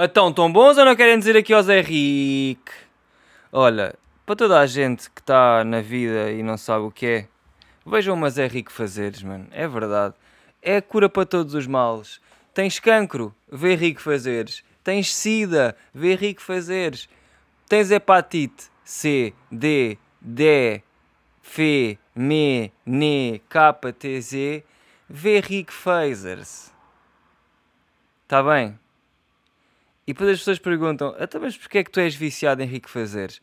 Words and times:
Então, 0.00 0.32
tão 0.32 0.52
bons 0.52 0.78
ou 0.78 0.84
não 0.84 0.94
querem 0.94 1.18
dizer 1.18 1.36
aqui 1.36 1.52
ao 1.52 1.60
Zé 1.60 1.80
Rique? 1.80 2.70
Olha, 3.50 3.96
para 4.24 4.36
toda 4.36 4.60
a 4.60 4.64
gente 4.64 5.10
que 5.10 5.20
está 5.20 5.64
na 5.64 5.80
vida 5.80 6.30
e 6.30 6.40
não 6.40 6.56
sabe 6.56 6.84
o 6.84 6.90
que 6.92 7.04
é, 7.04 7.28
vejam 7.84 8.14
uma 8.14 8.30
Zé 8.30 8.46
Rique 8.46 8.70
fazeres, 8.70 9.24
mano. 9.24 9.48
É 9.50 9.66
verdade. 9.66 10.14
É 10.62 10.76
a 10.76 10.82
cura 10.82 11.08
para 11.08 11.26
todos 11.26 11.52
os 11.52 11.66
males. 11.66 12.20
Tens 12.54 12.78
cancro, 12.78 13.34
vê 13.50 13.74
Rico 13.74 14.00
fazeres. 14.00 14.62
Tens 14.84 15.12
sida, 15.12 15.76
vê 15.92 16.14
Rico 16.14 16.42
fazeres. 16.42 17.08
Tens 17.68 17.90
hepatite 17.90 18.70
C, 18.84 19.34
D, 19.50 19.98
D, 20.20 20.80
F, 21.42 21.98
M, 22.14 22.72
N, 22.86 23.42
K, 23.48 23.72
T, 23.98 24.20
Z, 24.20 24.64
vê 25.08 25.40
Rico 25.40 25.72
fazers. 25.72 26.72
Está 28.22 28.44
bem? 28.44 28.78
E 30.08 30.14
depois 30.14 30.30
as 30.30 30.38
pessoas 30.38 30.58
perguntam: 30.58 31.14
Até 31.18 31.38
mas 31.38 31.54
porquê 31.54 31.78
é 31.78 31.84
que 31.84 31.90
tu 31.90 32.00
és 32.00 32.14
viciado 32.14 32.62
em 32.62 32.66
Rico 32.66 32.88
Fazeres? 32.88 33.42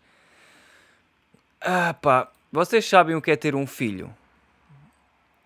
Ah 1.61 1.93
pá, 1.93 2.31
vocês 2.51 2.89
sabem 2.89 3.15
o 3.15 3.21
que 3.21 3.29
é 3.29 3.35
ter 3.35 3.53
um 3.53 3.67
filho? 3.67 4.11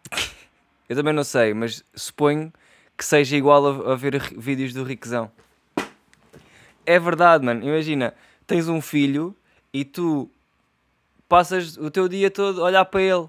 Eu 0.87 0.95
também 0.95 1.11
não 1.11 1.25
sei, 1.25 1.53
mas 1.53 1.83
suponho 1.93 2.53
que 2.97 3.03
seja 3.03 3.35
igual 3.35 3.67
a, 3.67 3.91
a 3.91 3.95
ver 3.97 4.17
vídeos 4.37 4.73
do 4.73 4.85
Riquezão. 4.85 5.29
É 6.85 6.97
verdade, 6.97 7.43
mano. 7.45 7.67
Imagina, 7.67 8.13
tens 8.47 8.69
um 8.69 8.79
filho 8.79 9.35
e 9.73 9.83
tu 9.83 10.31
passas 11.27 11.75
o 11.75 11.91
teu 11.91 12.07
dia 12.07 12.31
todo 12.31 12.61
a 12.61 12.65
olhar 12.65 12.85
para 12.85 13.01
ele, 13.01 13.27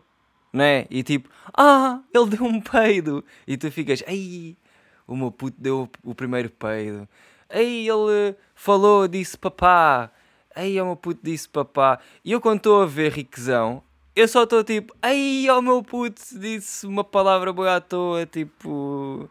não 0.52 0.64
é? 0.64 0.86
E 0.88 1.02
tipo, 1.02 1.28
ah, 1.52 2.00
ele 2.14 2.36
deu 2.36 2.44
um 2.44 2.60
peido. 2.60 3.24
E 3.48 3.56
tu 3.56 3.68
ficas, 3.68 4.04
ai, 4.06 4.56
o 5.08 5.16
meu 5.16 5.32
puto 5.32 5.56
deu 5.60 5.90
o 6.04 6.14
primeiro 6.14 6.50
peido. 6.50 7.08
Ei, 7.50 7.88
ele 7.88 8.36
falou, 8.54 9.08
disse 9.08 9.36
papá. 9.36 10.10
Ei, 10.56 10.80
o 10.80 10.86
meu 10.86 10.96
puto 10.96 11.20
disse 11.22 11.48
papá. 11.48 11.98
E 12.24 12.32
eu 12.32 12.40
quando 12.40 12.58
estou 12.58 12.82
a 12.82 12.86
ver 12.86 13.12
Riquezão, 13.12 13.82
eu 14.14 14.28
só 14.28 14.44
estou 14.44 14.64
tipo, 14.64 14.94
ei, 15.02 15.48
o 15.50 15.62
meu 15.62 15.82
puto 15.82 16.20
disse 16.38 16.86
uma 16.86 17.04
palavra 17.04 17.52
boa 17.52 17.76
à 17.76 17.80
toa, 17.80 18.26
tipo. 18.26 19.28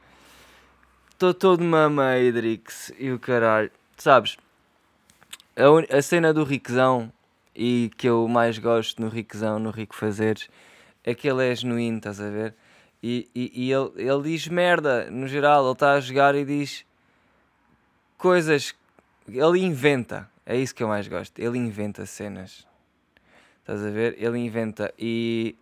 Estou 1.12 1.34
todo 1.34 1.64
mameidrix 1.64 2.94
e 2.98 3.12
o 3.12 3.20
caralho. 3.20 3.72
Sabes? 3.98 4.38
A, 5.56 5.98
a 5.98 6.02
cena 6.02 6.34
do 6.34 6.44
Riquezão 6.44 7.12
e 7.60 7.92
que 7.98 8.08
eu 8.08 8.26
mais 8.30 8.58
gosto 8.58 9.02
no 9.02 9.10
Riquezão, 9.10 9.60
no 9.60 9.70
Rico 9.70 9.94
Fazeres, 9.94 10.50
é 11.04 11.14
que 11.14 11.30
ele 11.30 11.46
é 11.46 11.54
genuíno, 11.54 11.98
estás 11.98 12.22
a 12.22 12.30
ver? 12.30 12.56
E, 13.04 13.30
e, 13.36 13.66
e 13.66 13.72
ele, 13.72 13.92
ele 13.98 14.24
diz 14.24 14.48
merda, 14.48 15.12
no 15.12 15.28
geral, 15.28 15.66
ele 15.66 15.74
está 15.74 15.94
a 15.94 16.00
jogar 16.00 16.36
e 16.36 16.46
diz 16.46 16.86
coisas. 18.20 18.76
Ele 19.28 19.60
inventa. 19.60 20.30
É 20.46 20.56
isso 20.56 20.76
que 20.76 20.84
eu 20.84 20.88
mais 20.88 21.08
gosto. 21.08 21.40
Ele 21.40 21.58
inventa 21.58 22.06
cenas. 22.06 22.68
Estás 23.62 23.84
a 23.84 23.90
ver? 23.90 24.16
Ele 24.20 24.38
inventa 24.38 24.94
e 25.00 25.56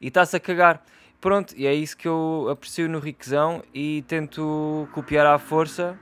está-se 0.00 0.36
a 0.36 0.40
cagar. 0.40 0.84
Pronto, 1.20 1.54
e 1.56 1.66
é 1.66 1.74
isso 1.74 1.96
que 1.96 2.06
eu 2.06 2.48
aprecio 2.50 2.88
no 2.88 2.98
Riquezão 2.98 3.62
e 3.72 4.04
tento 4.08 4.88
copiar 4.92 5.24
à 5.24 5.38
força, 5.38 5.96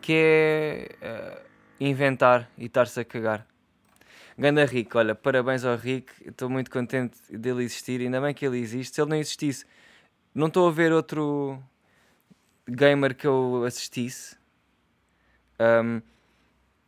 que 0.00 0.12
é 0.12 0.88
uh, 1.00 1.42
inventar 1.78 2.50
e 2.58 2.66
estar-se 2.66 2.98
a 2.98 3.04
cagar. 3.04 3.46
Ganda 4.36 4.64
Rico, 4.64 4.98
olha, 4.98 5.14
parabéns 5.14 5.64
ao 5.64 5.76
Rico, 5.76 6.10
estou 6.26 6.50
muito 6.50 6.70
contente 6.72 7.16
dele 7.30 7.62
existir, 7.62 8.00
ainda 8.00 8.20
bem 8.20 8.34
que 8.34 8.44
ele 8.44 8.58
existe. 8.58 8.96
Se 8.96 9.00
ele 9.00 9.10
não 9.10 9.16
existisse, 9.16 9.64
não 10.34 10.48
estou 10.48 10.66
a 10.66 10.72
ver 10.72 10.92
outro 10.92 11.62
gamer 12.66 13.14
que 13.14 13.26
eu 13.28 13.62
assistisse 13.64 14.41
um, 15.84 16.02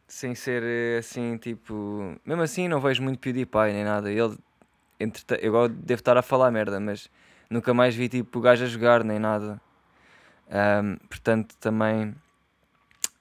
sem 0.06 0.34
ser 0.34 0.62
eh, 0.62 0.98
assim, 0.98 1.36
tipo. 1.38 2.16
Mesmo 2.24 2.42
assim, 2.42 2.68
não 2.68 2.80
vejo 2.80 3.02
muito 3.02 3.18
PewDiePie 3.18 3.72
nem 3.72 3.84
nada. 3.84 4.10
Ele, 4.10 4.36
entre, 4.98 5.24
agora 5.46 5.68
devo 5.68 6.00
estar 6.00 6.16
a 6.16 6.22
falar 6.22 6.50
merda, 6.50 6.78
mas 6.80 7.10
nunca 7.50 7.72
mais 7.74 7.94
vi 7.94 8.08
tipo 8.08 8.38
o 8.38 8.42
gajo 8.42 8.64
a 8.64 8.68
jogar 8.68 9.04
nem 9.04 9.18
nada. 9.18 9.60
Um, 10.48 10.96
portanto, 11.08 11.56
também. 11.58 12.14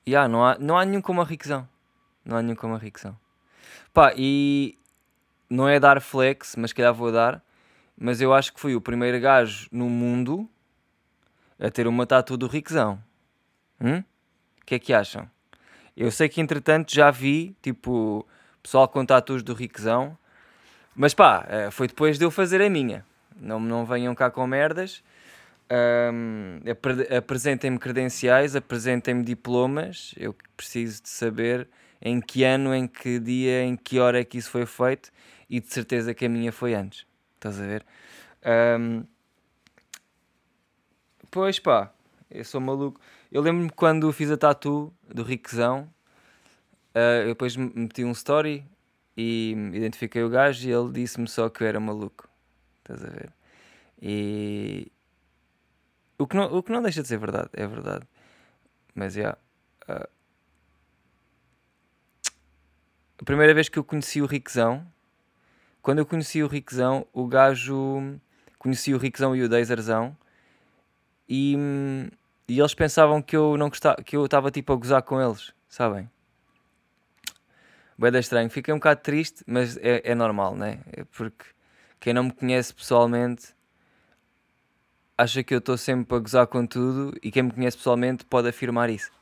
Yeah, 0.08 0.28
não, 0.28 0.46
há, 0.46 0.58
não 0.60 0.78
há 0.78 0.86
nenhum 0.86 1.02
como 1.02 1.22
a 1.22 1.26
Riquezão. 1.26 1.68
Não 2.26 2.38
há 2.38 2.42
nenhum 2.42 2.56
como 2.56 2.76
a 2.76 2.78
Riquezão. 2.78 3.18
Pá, 3.94 4.14
e 4.18 4.78
não 5.50 5.68
é 5.70 5.80
dar 5.80 6.02
flex, 6.02 6.56
mas 6.58 6.74
calhar 6.74 6.94
vou 6.94 7.12
dar. 7.12 7.42
Mas 7.98 8.20
eu 8.22 8.34
acho 8.34 8.54
que 8.54 8.60
fui 8.60 8.76
o 8.76 8.82
primeiro 8.82 9.20
gajo 9.22 9.68
no 9.72 9.90
mundo 9.90 10.50
a 11.60 11.70
ter 11.70 11.88
uma 11.88 12.06
tatu 12.06 12.36
do 12.36 12.48
Riquezão. 12.48 13.02
Hum? 13.80 14.04
O 14.62 14.66
que 14.66 14.76
é 14.76 14.80
que 14.80 14.94
acham? 14.94 15.30
Eu 15.96 16.12
sei 16.12 16.28
que 16.28 16.42
entretanto 16.42 16.94
já 16.94 17.12
vi, 17.12 17.56
tipo, 17.62 18.26
pessoal 18.62 18.88
com 18.88 19.06
tatus 19.06 19.44
do 19.44 19.54
Riquezão, 19.54 20.18
mas 20.96 21.14
pá, 21.14 21.46
eh, 21.50 21.72
foi 21.72 21.88
depois 21.88 22.18
de 22.18 22.26
eu 22.26 22.32
fazer 22.32 22.62
a 22.62 22.70
minha. 22.70 23.06
Não, 23.36 23.60
não 23.60 23.86
venham 23.86 24.14
cá 24.16 24.30
com 24.30 24.46
merdas. 24.46 25.04
Um, 25.72 26.60
apresentem-me 27.18 27.80
credenciais, 27.80 28.56
apresentem-me 28.56 29.24
diplomas. 29.24 30.14
Eu 30.18 30.36
preciso 30.56 31.02
de 31.04 31.10
saber 31.10 31.68
em 32.02 32.20
que 32.20 32.44
ano, 32.44 32.76
em 32.76 32.88
que 32.88 33.20
dia, 33.20 33.64
em 33.64 33.76
que 33.76 34.00
hora 34.00 34.20
é 34.20 34.24
que 34.24 34.38
isso 34.38 34.52
foi 34.52 34.66
feito 34.66 35.12
e 35.50 35.60
de 35.60 35.72
certeza 35.74 36.14
que 36.14 36.26
a 36.26 36.30
minha 36.30 36.52
foi 36.52 36.74
antes. 36.74 37.06
Estás 37.36 37.60
a 37.60 37.66
ver? 37.66 37.86
Um, 38.80 39.04
pois 41.32 41.60
pá, 41.60 41.92
eu 42.30 42.44
sou 42.44 42.62
maluco. 42.62 43.00
Eu 43.34 43.42
lembro-me 43.42 43.72
quando 43.72 44.14
fiz 44.14 44.30
a 44.30 44.38
tatu 44.38 44.94
do 45.12 45.24
Riquezão, 45.24 45.92
uh, 46.94 47.22
eu 47.24 47.30
depois 47.30 47.56
meti 47.56 48.04
um 48.04 48.12
story 48.12 48.64
e 49.18 49.56
identifiquei 49.74 50.22
o 50.22 50.30
gajo 50.30 50.70
e 50.70 50.72
ele 50.72 50.92
disse-me 50.92 51.28
só 51.28 51.50
que 51.50 51.64
eu 51.64 51.68
era 51.68 51.80
maluco. 51.80 52.30
Estás 52.78 53.04
a 53.04 53.10
ver? 53.10 53.34
E. 54.00 54.92
O 56.16 56.28
que, 56.28 56.36
não, 56.36 56.56
o 56.56 56.62
que 56.62 56.72
não 56.72 56.84
deixa 56.84 57.02
de 57.02 57.08
ser 57.08 57.18
verdade, 57.18 57.50
é 57.54 57.66
verdade. 57.66 58.06
Mas 58.94 59.16
já. 59.16 59.22
Yeah, 59.22 59.40
uh... 59.90 60.10
A 63.18 63.24
primeira 63.26 63.52
vez 63.56 63.68
que 63.68 63.80
eu 63.80 63.84
conheci 63.84 64.22
o 64.22 64.28
Riquezão, 64.28 64.86
quando 65.82 65.98
eu 65.98 66.06
conheci 66.06 66.44
o 66.44 66.48
Riquezão, 66.48 67.08
o 67.12 67.26
gajo. 67.26 68.20
Conheci 68.60 68.94
o 68.94 68.98
Riquezão 69.00 69.36
e 69.36 69.42
o 69.42 69.50
Deizerzão 69.50 70.16
e 71.28 71.56
hum, 71.58 72.08
e 72.48 72.60
eles 72.60 72.74
pensavam 72.74 73.22
que 73.22 73.36
eu 73.36 73.58
não 73.58 73.70
gostava, 73.70 74.02
que 74.04 74.18
eu 74.18 74.26
estava 74.26 74.52
tipo 74.52 74.74
a 74.74 74.76
gozar 74.76 75.02
com 75.02 75.22
eles, 75.22 75.54
sabem? 75.68 76.10
Bem 77.98 78.20
estranho, 78.20 78.50
fiquei 78.50 78.74
um 78.74 78.78
bocado 78.78 79.02
triste, 79.02 79.44
mas 79.46 79.78
é, 79.78 80.02
é 80.04 80.16
normal, 80.16 80.56
né? 80.56 80.80
É 80.92 81.04
porque 81.06 81.46
quem 82.00 82.14
não 82.14 82.24
me 82.24 82.32
conhece 82.32 82.74
pessoalmente 82.74 83.54
acha 85.18 85.44
que 85.44 85.54
eu 85.54 85.60
estou 85.60 85.78
sempre 85.78 86.16
a 86.16 86.20
gozar 86.20 86.48
com 86.48 86.66
tudo 86.66 87.16
e 87.22 87.32
quem 87.32 87.44
me 87.44 87.52
conhece 87.52 87.78
pessoalmente 87.78 88.26
pode 88.26 88.50
afirmar 88.50 88.90
isso. 88.90 89.12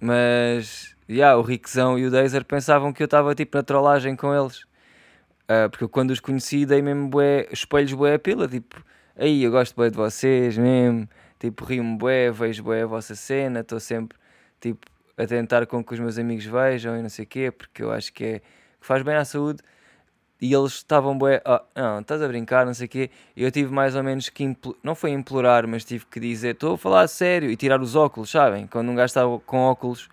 mas, 0.00 0.96
já, 1.08 1.14
yeah, 1.14 1.36
o 1.38 1.42
Riquezão 1.42 1.98
e 1.98 2.06
o 2.06 2.10
Dazer 2.10 2.44
pensavam 2.44 2.92
que 2.92 3.02
eu 3.02 3.06
estava 3.06 3.34
tipo 3.34 3.56
na 3.56 3.62
trollagem 3.62 4.16
com 4.16 4.34
eles. 4.34 4.62
Uh, 5.44 5.68
porque 5.70 5.84
eu, 5.84 5.88
quando 5.88 6.10
os 6.10 6.20
conheci 6.20 6.64
dei 6.64 6.80
mesmo 6.80 7.08
bué, 7.08 7.46
espelhos 7.52 7.92
bué 7.92 8.14
a 8.14 8.18
pila, 8.18 8.48
tipo 8.48 8.82
aí 9.20 9.42
eu 9.44 9.50
gosto 9.50 9.78
bem 9.78 9.90
de 9.90 9.96
vocês 9.96 10.56
mesmo, 10.56 11.06
tipo, 11.38 11.64
rio-me 11.64 11.96
bué, 11.98 12.30
vejo 12.30 12.62
bué 12.62 12.82
a 12.82 12.86
vossa 12.86 13.14
cena, 13.14 13.60
estou 13.60 13.78
sempre, 13.78 14.18
tipo, 14.60 14.86
a 15.16 15.26
tentar 15.26 15.66
com 15.66 15.84
que 15.84 15.92
os 15.92 16.00
meus 16.00 16.18
amigos 16.18 16.46
vejam 16.46 16.98
e 16.98 17.02
não 17.02 17.10
sei 17.10 17.24
o 17.26 17.28
quê, 17.28 17.50
porque 17.50 17.82
eu 17.82 17.92
acho 17.92 18.12
que, 18.12 18.24
é, 18.24 18.38
que 18.40 18.86
faz 18.86 19.02
bem 19.02 19.14
à 19.14 19.24
saúde. 19.24 19.62
E 20.40 20.54
eles 20.54 20.72
estavam 20.72 21.18
bué, 21.18 21.42
oh, 21.46 21.60
não, 21.78 22.00
estás 22.00 22.22
a 22.22 22.26
brincar, 22.26 22.64
não 22.64 22.72
sei 22.72 22.86
o 22.86 22.88
quê. 22.88 23.10
E 23.36 23.42
eu 23.42 23.50
tive 23.50 23.70
mais 23.70 23.94
ou 23.94 24.02
menos 24.02 24.30
que, 24.30 24.56
não 24.82 24.94
foi 24.94 25.10
implorar, 25.10 25.66
mas 25.68 25.84
tive 25.84 26.06
que 26.06 26.18
dizer, 26.18 26.54
estou 26.54 26.74
a 26.74 26.78
falar 26.78 27.02
a 27.02 27.08
sério, 27.08 27.50
e 27.50 27.56
tirar 27.56 27.82
os 27.82 27.94
óculos, 27.94 28.30
sabem? 28.30 28.66
Quando 28.66 28.90
um 28.90 28.94
gajo 28.94 29.06
está 29.06 29.22
com 29.44 29.58
óculos 29.58 30.08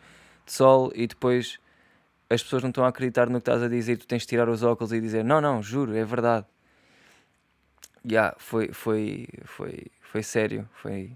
de 0.46 0.52
sol 0.52 0.92
e 0.94 1.08
depois 1.08 1.60
as 2.30 2.44
pessoas 2.44 2.62
não 2.62 2.70
estão 2.70 2.84
a 2.84 2.90
acreditar 2.90 3.30
no 3.30 3.40
que 3.40 3.50
estás 3.50 3.64
a 3.64 3.70
dizer, 3.70 3.98
tu 3.98 4.06
tens 4.06 4.24
de 4.24 4.28
tirar 4.28 4.50
os 4.50 4.64
óculos 4.64 4.92
e 4.92 5.00
dizer, 5.00 5.24
não, 5.24 5.40
não, 5.40 5.64
juro, 5.64 5.96
é 5.96 6.04
verdade 6.04 6.46
yeah, 8.10 8.36
foi, 8.38 8.72
foi, 8.74 9.28
foi, 9.46 9.88
foi 10.02 10.24
sério. 10.24 10.68
Foi... 10.74 11.12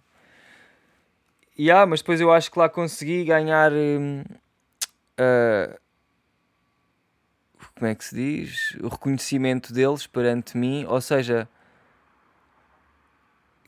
Yeah, 1.58 1.86
mas 1.86 2.02
depois 2.02 2.20
eu 2.20 2.32
acho 2.32 2.52
que 2.52 2.60
lá 2.60 2.70
consegui 2.70 3.24
ganhar. 3.24 3.72
uh, 3.72 4.26
como 7.76 7.90
é 7.90 7.96
que 7.96 8.04
se 8.04 8.16
diz? 8.16 8.76
O 8.82 8.88
reconhecimento 8.88 9.74
deles 9.74 10.06
perante 10.06 10.58
mim, 10.58 10.86
ou 10.86 11.02
seja, 11.02 11.48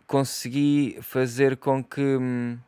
consegui 0.07 0.99
fazer 1.01 1.57
com 1.57 1.83
que. 1.83 2.01
Um, 2.01 2.59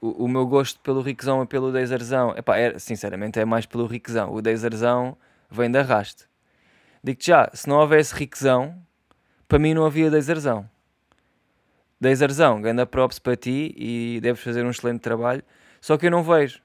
o, 0.00 0.24
o 0.24 0.28
meu 0.28 0.46
gosto 0.46 0.78
pelo 0.80 1.00
Riquezão 1.00 1.42
e 1.42 1.46
pelo 1.46 1.72
Deizerzão, 1.72 2.34
epá, 2.36 2.58
é, 2.58 2.78
sinceramente 2.78 3.40
é 3.40 3.44
mais 3.44 3.64
pelo 3.64 3.86
Riquezão. 3.86 4.32
O 4.34 4.42
Deizerzão 4.42 5.16
vem 5.50 5.70
de 5.70 5.78
arrasto. 5.78 6.28
Digo-te 7.04 7.26
já, 7.26 7.50
se 7.52 7.68
não 7.68 7.76
houvesse 7.76 8.14
riquezão, 8.14 8.82
para 9.46 9.58
mim 9.58 9.74
não 9.74 9.84
havia 9.84 10.10
Deizerzão. 10.10 10.66
Dazerzão, 12.00 12.62
ganda 12.62 12.86
props 12.86 13.18
para 13.18 13.36
ti 13.36 13.74
e 13.76 14.20
deves 14.22 14.42
fazer 14.42 14.64
um 14.64 14.70
excelente 14.70 15.00
trabalho. 15.00 15.42
Só 15.82 15.98
que 15.98 16.06
eu 16.06 16.10
não 16.10 16.22
vejo. 16.22 16.62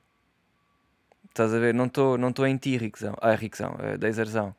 Estás 1.27 1.53
a 1.53 1.59
ver? 1.59 1.73
Não 1.73 1.87
estou 1.87 2.17
não 2.17 2.31
em 2.47 2.55
ti, 2.55 2.77
Riquezão. 2.77 3.15
Ah, 3.21 3.35
Riquezão, 3.35 3.75
é 3.79 3.97
Dazerzão. 3.97 4.55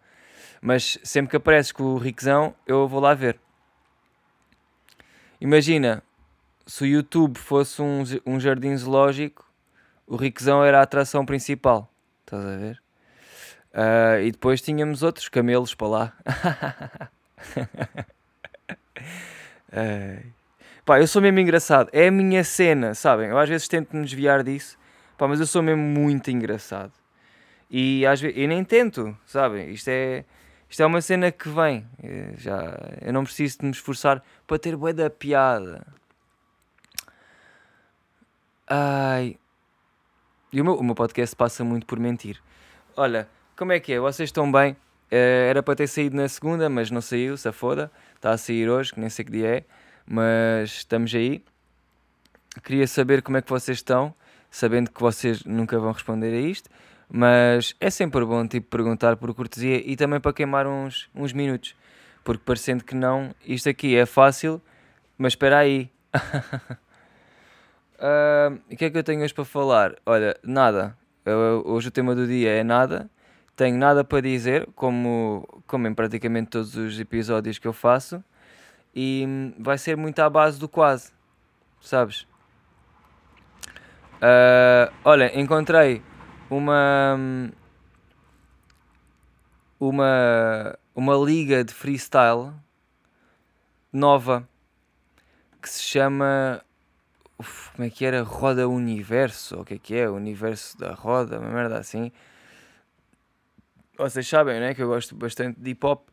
Mas 0.60 0.98
sempre 1.02 1.30
que 1.30 1.36
apareces 1.36 1.72
com 1.72 1.84
o 1.84 1.96
Riquezão, 1.96 2.54
eu 2.66 2.86
vou 2.86 3.00
lá 3.00 3.14
ver. 3.14 3.40
Imagina, 5.40 6.02
se 6.66 6.84
o 6.84 6.86
YouTube 6.86 7.38
fosse 7.38 7.80
um, 7.80 8.02
um 8.26 8.38
jardim 8.38 8.76
zoológico, 8.76 9.50
o 10.06 10.16
Riquezão 10.16 10.62
era 10.62 10.80
a 10.80 10.82
atração 10.82 11.24
principal. 11.24 11.90
Estás 12.20 12.44
a 12.44 12.56
ver? 12.58 12.82
Uh, 13.72 14.20
e 14.24 14.32
depois 14.32 14.60
tínhamos 14.60 15.02
outros 15.02 15.28
camelos 15.28 15.74
para 15.74 15.86
lá. 15.86 16.12
uh, 19.72 20.26
pá, 20.84 21.00
eu 21.00 21.06
sou 21.06 21.22
mesmo 21.22 21.38
engraçado. 21.38 21.88
É 21.92 22.08
a 22.08 22.10
minha 22.10 22.42
cena, 22.42 22.94
sabem? 22.94 23.28
Eu 23.28 23.38
às 23.38 23.48
vezes 23.48 23.68
tento 23.68 23.96
me 23.96 24.02
desviar 24.04 24.42
disso, 24.42 24.76
pá, 25.16 25.28
mas 25.28 25.38
eu 25.38 25.46
sou 25.46 25.62
mesmo 25.62 25.82
muito 25.82 26.30
engraçado. 26.30 26.92
E 27.70 28.04
às 28.04 28.20
vezes, 28.20 28.36
eu 28.36 28.48
nem 28.48 28.64
tento, 28.64 29.16
sabem? 29.24 29.70
Isto 29.70 29.88
é, 29.88 30.24
isto 30.68 30.82
é 30.82 30.86
uma 30.86 31.00
cena 31.00 31.30
que 31.30 31.48
vem. 31.48 31.86
Eu, 32.02 32.10
eh, 32.10 32.34
já, 32.36 32.76
eu 33.00 33.12
não 33.12 33.22
preciso 33.22 33.58
de 33.60 33.66
me 33.66 33.70
esforçar 33.70 34.20
para 34.46 34.58
ter 34.58 34.76
boa 34.76 34.92
da 34.92 35.08
piada. 35.08 35.86
Ai. 38.66 39.36
E 40.52 40.60
o 40.60 40.64
meu, 40.64 40.74
o 40.74 40.82
meu 40.82 40.96
podcast 40.96 41.36
passa 41.36 41.62
muito 41.62 41.86
por 41.86 42.00
mentir. 42.00 42.42
Olha, 42.96 43.28
como 43.60 43.72
é 43.72 43.78
que 43.78 43.92
é? 43.92 44.00
Vocês 44.00 44.28
estão 44.28 44.50
bem? 44.50 44.72
Uh, 44.72 45.50
era 45.50 45.62
para 45.62 45.76
ter 45.76 45.86
saído 45.86 46.16
na 46.16 46.26
segunda, 46.30 46.70
mas 46.70 46.90
não 46.90 47.02
saiu, 47.02 47.36
se 47.36 47.52
foda. 47.52 47.92
Está 48.14 48.30
a 48.30 48.38
sair 48.38 48.70
hoje, 48.70 48.90
que 48.90 48.98
nem 48.98 49.10
sei 49.10 49.22
que 49.22 49.30
dia 49.30 49.56
é, 49.56 49.64
mas 50.06 50.70
estamos 50.70 51.14
aí. 51.14 51.44
Queria 52.64 52.86
saber 52.86 53.20
como 53.20 53.36
é 53.36 53.42
que 53.42 53.50
vocês 53.50 53.76
estão, 53.76 54.14
sabendo 54.50 54.90
que 54.90 54.98
vocês 54.98 55.44
nunca 55.44 55.78
vão 55.78 55.92
responder 55.92 56.32
a 56.32 56.40
isto, 56.40 56.70
mas 57.06 57.76
é 57.78 57.90
sempre 57.90 58.24
bom 58.24 58.48
tipo, 58.48 58.66
perguntar 58.68 59.14
por 59.18 59.34
cortesia 59.34 59.76
e 59.84 59.94
também 59.94 60.20
para 60.20 60.32
queimar 60.32 60.66
uns, 60.66 61.10
uns 61.14 61.34
minutos, 61.34 61.76
porque 62.24 62.42
parecendo 62.42 62.82
que 62.82 62.94
não, 62.94 63.34
isto 63.44 63.68
aqui 63.68 63.94
é 63.94 64.06
fácil, 64.06 64.58
mas 65.18 65.32
espera 65.34 65.58
aí. 65.58 65.90
Uh, 67.98 68.56
o 68.72 68.76
que 68.76 68.86
é 68.86 68.90
que 68.90 68.96
eu 68.96 69.04
tenho 69.04 69.22
hoje 69.22 69.34
para 69.34 69.44
falar? 69.44 69.96
Olha, 70.06 70.34
nada. 70.42 70.96
Eu, 71.26 71.62
hoje 71.66 71.88
o 71.88 71.90
tema 71.90 72.14
do 72.14 72.26
dia 72.26 72.52
é 72.52 72.64
nada. 72.64 73.10
Tenho 73.60 73.76
nada 73.76 74.02
para 74.02 74.22
dizer, 74.22 74.66
como, 74.74 75.46
como 75.66 75.86
em 75.86 75.92
praticamente 75.92 76.48
todos 76.48 76.74
os 76.76 76.98
episódios 76.98 77.58
que 77.58 77.68
eu 77.68 77.74
faço. 77.74 78.24
E 78.94 79.22
hum, 79.28 79.52
vai 79.58 79.76
ser 79.76 79.98
muito 79.98 80.18
à 80.20 80.30
base 80.30 80.58
do 80.58 80.66
quase, 80.66 81.12
sabes? 81.78 82.22
Uh, 84.16 84.90
olha, 85.04 85.38
encontrei 85.38 86.02
uma. 86.48 87.16
Hum, 87.18 87.50
uma. 89.78 90.78
Uma 90.94 91.14
liga 91.16 91.62
de 91.62 91.74
freestyle 91.74 92.54
nova 93.92 94.48
que 95.60 95.68
se 95.68 95.82
chama 95.82 96.64
Uf, 97.38 97.72
como 97.72 97.86
é 97.86 97.90
que 97.90 98.06
era? 98.06 98.22
Roda 98.22 98.66
Universo, 98.66 99.60
o 99.60 99.64
que 99.66 99.74
é 99.74 99.78
que 99.78 99.94
é? 99.96 100.08
Universo 100.08 100.78
da 100.78 100.94
Roda, 100.94 101.38
uma 101.38 101.50
merda 101.50 101.76
assim. 101.76 102.10
Vocês 104.00 104.26
sabem, 104.26 104.58
né? 104.58 104.74
Que 104.74 104.82
eu 104.82 104.88
gosto 104.88 105.14
bastante 105.14 105.60
de 105.60 105.70
hip 105.70 105.84
hop 105.84 106.08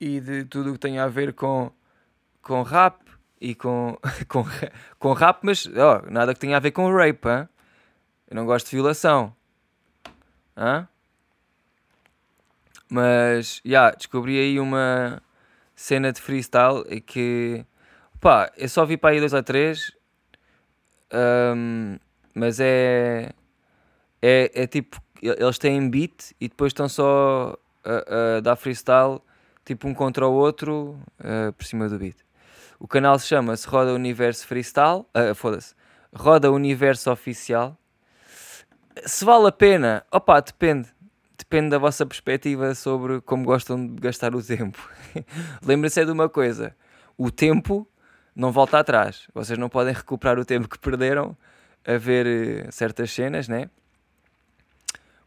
e 0.00 0.20
de 0.20 0.44
tudo 0.44 0.70
o 0.70 0.72
que 0.72 0.78
tem 0.80 0.98
a 0.98 1.06
ver 1.06 1.34
com, 1.34 1.70
com 2.42 2.62
rap 2.62 3.00
e 3.40 3.54
com, 3.54 3.96
com, 4.26 4.44
com 4.98 5.12
rap, 5.12 5.38
mas 5.42 5.66
oh, 5.66 6.10
nada 6.10 6.34
que 6.34 6.40
tenha 6.40 6.56
a 6.56 6.60
ver 6.60 6.72
com 6.72 6.92
rape. 6.92 7.28
Hein? 7.28 7.48
Eu 8.28 8.36
não 8.36 8.44
gosto 8.44 8.68
de 8.68 8.76
violação. 8.76 9.34
Hein? 10.56 10.88
Mas, 12.90 13.60
já, 13.64 13.70
yeah, 13.70 13.96
descobri 13.96 14.38
aí 14.38 14.58
uma 14.58 15.22
cena 15.76 16.12
de 16.12 16.20
freestyle 16.20 17.00
que 17.02 17.64
Pá, 18.22 18.52
eu 18.56 18.68
só 18.68 18.84
vi 18.84 18.96
para 18.96 19.10
aí 19.10 19.18
dois 19.18 19.32
ou 19.32 19.42
três, 19.42 19.90
um, 21.12 21.98
mas 22.32 22.60
é, 22.60 23.30
é, 24.22 24.62
é 24.62 24.66
tipo, 24.68 25.02
eles 25.22 25.58
têm 25.58 25.88
beat 25.88 26.32
e 26.40 26.48
depois 26.48 26.70
estão 26.70 26.88
só 26.88 27.56
a, 27.84 28.36
a 28.36 28.40
dar 28.40 28.56
freestyle, 28.56 29.20
tipo 29.64 29.86
um 29.86 29.94
contra 29.94 30.26
o 30.26 30.32
outro, 30.32 30.98
uh, 31.20 31.52
por 31.52 31.64
cima 31.64 31.88
do 31.88 31.98
beat. 31.98 32.16
O 32.78 32.88
canal 32.88 33.16
se 33.18 33.28
chama-se 33.28 33.66
Roda 33.68 33.94
Universo 33.94 34.46
Freestyle, 34.46 35.06
uh, 35.16 35.34
foda-se, 35.34 35.74
Roda 36.12 36.50
Universo 36.50 37.10
Oficial. 37.10 37.78
Se 39.06 39.24
vale 39.24 39.46
a 39.46 39.52
pena, 39.52 40.04
opá, 40.10 40.40
depende. 40.40 40.88
Depende 41.38 41.70
da 41.70 41.78
vossa 41.78 42.04
perspectiva 42.06 42.74
sobre 42.74 43.20
como 43.20 43.44
gostam 43.44 43.86
de 43.86 44.00
gastar 44.00 44.34
o 44.34 44.42
tempo. 44.42 44.78
Lembrem-se 45.64 46.00
é 46.00 46.04
de 46.04 46.10
uma 46.10 46.28
coisa: 46.28 46.74
o 47.16 47.30
tempo 47.30 47.88
não 48.34 48.52
volta 48.52 48.78
atrás. 48.78 49.28
Vocês 49.34 49.58
não 49.58 49.68
podem 49.68 49.92
recuperar 49.92 50.38
o 50.38 50.44
tempo 50.44 50.68
que 50.68 50.78
perderam 50.78 51.36
a 51.86 51.96
ver 51.96 52.26
eh, 52.26 52.70
certas 52.70 53.10
cenas, 53.10 53.48
né? 53.48 53.68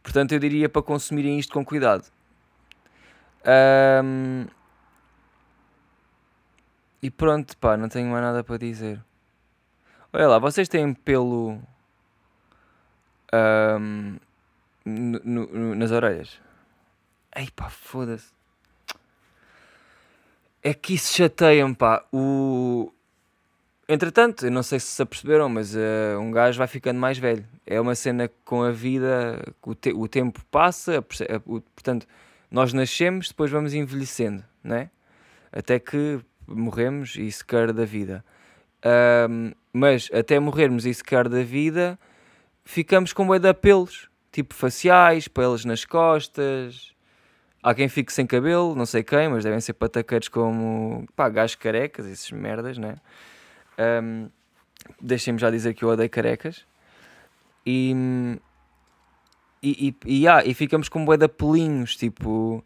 Portanto, 0.06 0.34
eu 0.34 0.40
diria 0.40 0.70
para 0.70 0.84
consumirem 0.84 1.40
isto 1.40 1.52
com 1.52 1.66
cuidado. 1.66 2.06
Um... 4.04 4.46
E 7.02 7.10
pronto, 7.10 7.58
pá, 7.58 7.76
não 7.76 7.90
tenho 7.90 8.12
mais 8.12 8.24
nada 8.24 8.44
para 8.44 8.60
dizer. 8.60 9.04
Olha 10.14 10.28
lá, 10.28 10.38
vocês 10.38 10.70
têm 10.70 10.94
pelo 10.94 11.60
um... 13.34 14.18
no, 14.86 15.20
no, 15.24 15.76
nas 15.76 15.90
orelhas? 15.90 16.40
Ei 17.36 17.50
pá, 17.50 17.68
foda-se. 17.72 18.32
É 20.62 20.72
que 20.72 20.94
isso 20.94 21.16
chateia-me, 21.16 21.76
pá. 21.76 22.06
O... 22.14 22.94
Entretanto, 23.88 24.48
eu 24.48 24.52
não 24.52 24.64
sei 24.64 24.80
se 24.80 24.88
se 24.88 25.02
aperceberam, 25.02 25.48
mas 25.48 25.76
uh, 25.76 26.20
um 26.20 26.32
gajo 26.32 26.58
vai 26.58 26.68
ficando 26.68 27.00
mais 27.00 27.18
velho. 27.18 27.46
É 27.66 27.80
uma 27.80 27.94
cena 27.94 28.30
com 28.44 28.64
a 28.64 28.72
vida, 28.72 29.40
o, 29.62 29.76
te 29.76 29.94
o 29.94 30.08
tempo 30.08 30.44
passa, 30.50 30.98
a, 31.00 31.36
o, 31.46 31.62
portanto, 31.62 32.08
nós 32.50 32.74
nascemos, 32.74 33.28
depois 33.30 33.52
vamos 33.52 33.74
envelhecendo, 33.74 34.44
né? 34.64 34.90
Até 35.52 35.80
que 35.80 36.20
morremos 36.48 37.16
e 37.16 37.32
se 37.32 37.46
quer 37.46 37.72
da 37.72 37.86
vida. 37.86 38.24
Mas 39.74 40.10
até 40.14 40.40
morrermos 40.40 40.86
e 40.86 40.94
se 40.94 41.04
quer 41.04 41.28
da 41.28 41.44
vida, 41.44 41.98
ficamos 42.64 43.14
com 43.14 43.26
bué 43.26 43.40
de 43.40 43.54
pelos, 43.54 44.10
tipo 44.32 44.54
faciais, 44.54 45.28
pelos 45.28 45.66
nas 45.66 45.86
costas, 45.86 46.96
Há 47.66 47.74
quem 47.74 47.90
fique 47.90 48.14
sem 48.14 48.28
cabelo, 48.28 48.76
não 48.76 48.86
sei 48.86 49.02
quem, 49.04 49.28
mas 49.28 49.44
devem 49.44 49.60
ser 49.60 49.74
pataqueiros 49.74 50.28
como 50.28 51.04
pá, 51.16 51.28
gajos 51.30 51.56
carecas, 51.56 52.06
esses 52.06 52.32
merdas, 52.32 52.78
né? 52.78 52.94
Um, 53.80 54.30
Deixem-me 55.02 55.40
já 55.40 55.50
dizer 55.50 55.74
que 55.74 55.84
eu 55.84 55.90
odeio 55.90 56.10
carecas. 56.10 56.66
E. 57.66 58.40
E, 59.64 59.96
e, 60.06 60.20
e, 60.20 60.28
ah, 60.28 60.44
e 60.46 60.54
ficamos 60.54 60.88
com 60.90 61.04
bué 61.04 61.18
de 61.18 61.28
pelinhos, 61.28 61.96
tipo. 61.96 62.64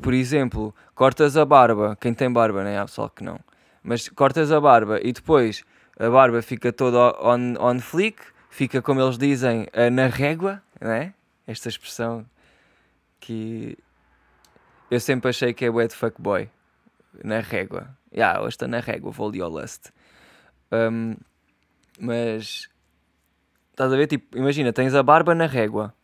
Por 0.00 0.14
exemplo, 0.14 0.74
cortas 0.94 1.36
a 1.36 1.44
barba, 1.44 1.96
quem 2.00 2.14
tem 2.14 2.32
barba, 2.32 2.62
né? 2.64 2.78
Há 2.78 2.84
pessoal 2.84 3.10
que 3.10 3.24
não. 3.24 3.38
Mas 3.82 4.08
cortas 4.08 4.52
a 4.52 4.60
barba 4.60 4.98
e 5.02 5.12
depois 5.12 5.64
a 5.98 6.08
barba 6.08 6.40
fica 6.40 6.72
toda 6.72 6.98
on, 7.20 7.54
on 7.58 7.80
flick, 7.80 8.22
fica 8.48 8.80
como 8.80 9.00
eles 9.00 9.18
dizem, 9.18 9.66
eh, 9.72 9.90
na 9.90 10.06
régua, 10.06 10.62
né? 10.80 11.12
Esta 11.46 11.68
expressão 11.68 12.24
que 13.18 13.76
eu 14.90 14.98
sempre 15.00 15.28
achei 15.28 15.52
que 15.52 15.64
é 15.64 15.70
o 15.70 15.86
de 15.86 15.94
fuckboy 15.94 16.48
na 17.22 17.40
régua. 17.40 17.88
Yeah, 18.12 18.40
hoje 18.40 18.54
está 18.54 18.66
na 18.66 18.80
régua, 18.80 19.10
vou 19.10 19.28
ali 19.28 19.40
ao 19.40 19.48
lust. 19.48 19.90
Um, 20.72 21.16
mas 21.98 22.68
estás 23.70 23.92
a 23.92 23.96
ver? 23.96 24.06
Tipo, 24.06 24.36
imagina, 24.36 24.72
tens 24.72 24.94
a 24.94 25.02
barba 25.02 25.34
na 25.34 25.46
régua 25.46 25.94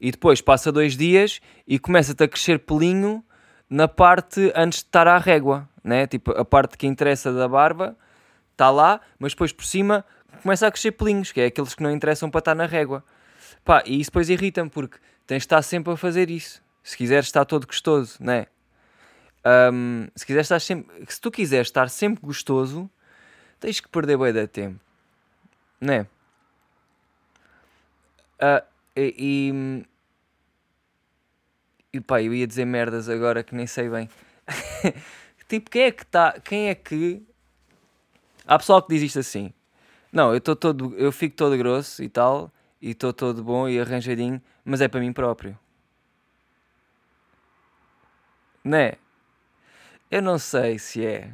e 0.00 0.10
depois 0.10 0.40
passa 0.40 0.70
dois 0.70 0.96
dias 0.96 1.40
e 1.66 1.78
começa-te 1.78 2.22
a 2.24 2.28
crescer 2.28 2.58
pelinho 2.60 3.24
na 3.68 3.88
parte 3.88 4.52
antes 4.54 4.80
de 4.80 4.84
estar 4.86 5.08
à 5.08 5.18
régua, 5.18 5.68
né? 5.82 6.06
Tipo, 6.06 6.32
a 6.32 6.44
parte 6.44 6.76
que 6.76 6.86
interessa 6.86 7.32
da 7.32 7.48
barba 7.48 7.96
está 8.52 8.70
lá, 8.70 9.00
mas 9.18 9.32
depois 9.32 9.52
por 9.52 9.64
cima 9.64 10.04
começa 10.42 10.66
a 10.66 10.70
crescer 10.70 10.92
pelinhos, 10.92 11.32
que 11.32 11.40
é 11.40 11.46
aqueles 11.46 11.74
que 11.74 11.82
não 11.82 11.90
interessam 11.90 12.30
para 12.30 12.40
estar 12.40 12.54
na 12.54 12.66
régua. 12.66 13.02
Pá, 13.64 13.82
e 13.86 13.98
isso 13.98 14.10
depois 14.10 14.28
irrita-me 14.28 14.68
porque 14.68 14.98
tens 15.26 15.38
de 15.38 15.46
estar 15.46 15.62
sempre 15.62 15.92
a 15.92 15.96
fazer 15.96 16.30
isso. 16.30 16.62
Se 16.82 16.96
quiseres 16.96 17.26
estar 17.26 17.46
todo 17.46 17.66
gostoso, 17.66 18.18
né? 18.20 18.46
Um, 19.46 20.08
se 20.16 20.24
quiseres 20.24 20.46
estar 20.46 20.60
sempre, 20.60 21.06
se 21.06 21.20
tu 21.20 21.30
quiseres 21.30 21.68
estar 21.68 21.90
sempre 21.90 22.24
gostoso, 22.24 22.88
tens 23.60 23.78
que 23.78 23.88
perder 23.88 24.16
bem 24.16 24.32
de 24.32 24.46
tempo, 24.46 24.80
né? 25.80 26.06
Uh, 28.40 28.64
e, 28.96 29.84
e, 31.92 32.00
pá, 32.00 32.22
eu 32.22 32.34
ia 32.34 32.46
dizer 32.46 32.64
merdas 32.64 33.08
agora 33.08 33.42
que 33.42 33.54
nem 33.54 33.66
sei 33.66 33.88
bem. 33.88 34.08
Tipo, 35.48 35.70
quem 35.70 35.82
é 35.82 35.90
que 35.90 36.02
está. 36.02 36.40
Quem 36.40 36.68
é 36.68 36.74
que. 36.74 37.22
Há 38.46 38.58
pessoal 38.58 38.82
que 38.82 38.94
diz 38.94 39.02
isto 39.02 39.18
assim. 39.18 39.52
Não, 40.12 40.30
eu 40.30 40.38
estou 40.38 40.56
todo. 40.56 40.94
Eu 40.96 41.12
fico 41.12 41.36
todo 41.36 41.56
grosso 41.56 42.02
e 42.02 42.08
tal. 42.08 42.50
E 42.80 42.90
estou 42.90 43.12
todo 43.12 43.44
bom 43.44 43.68
e 43.68 43.78
arranjadinho. 43.78 44.40
Mas 44.64 44.80
é 44.80 44.88
para 44.88 45.00
mim 45.00 45.12
próprio. 45.12 45.58
Né? 48.64 48.94
Eu 50.14 50.22
não 50.22 50.38
sei 50.38 50.78
se 50.78 51.04
é. 51.04 51.28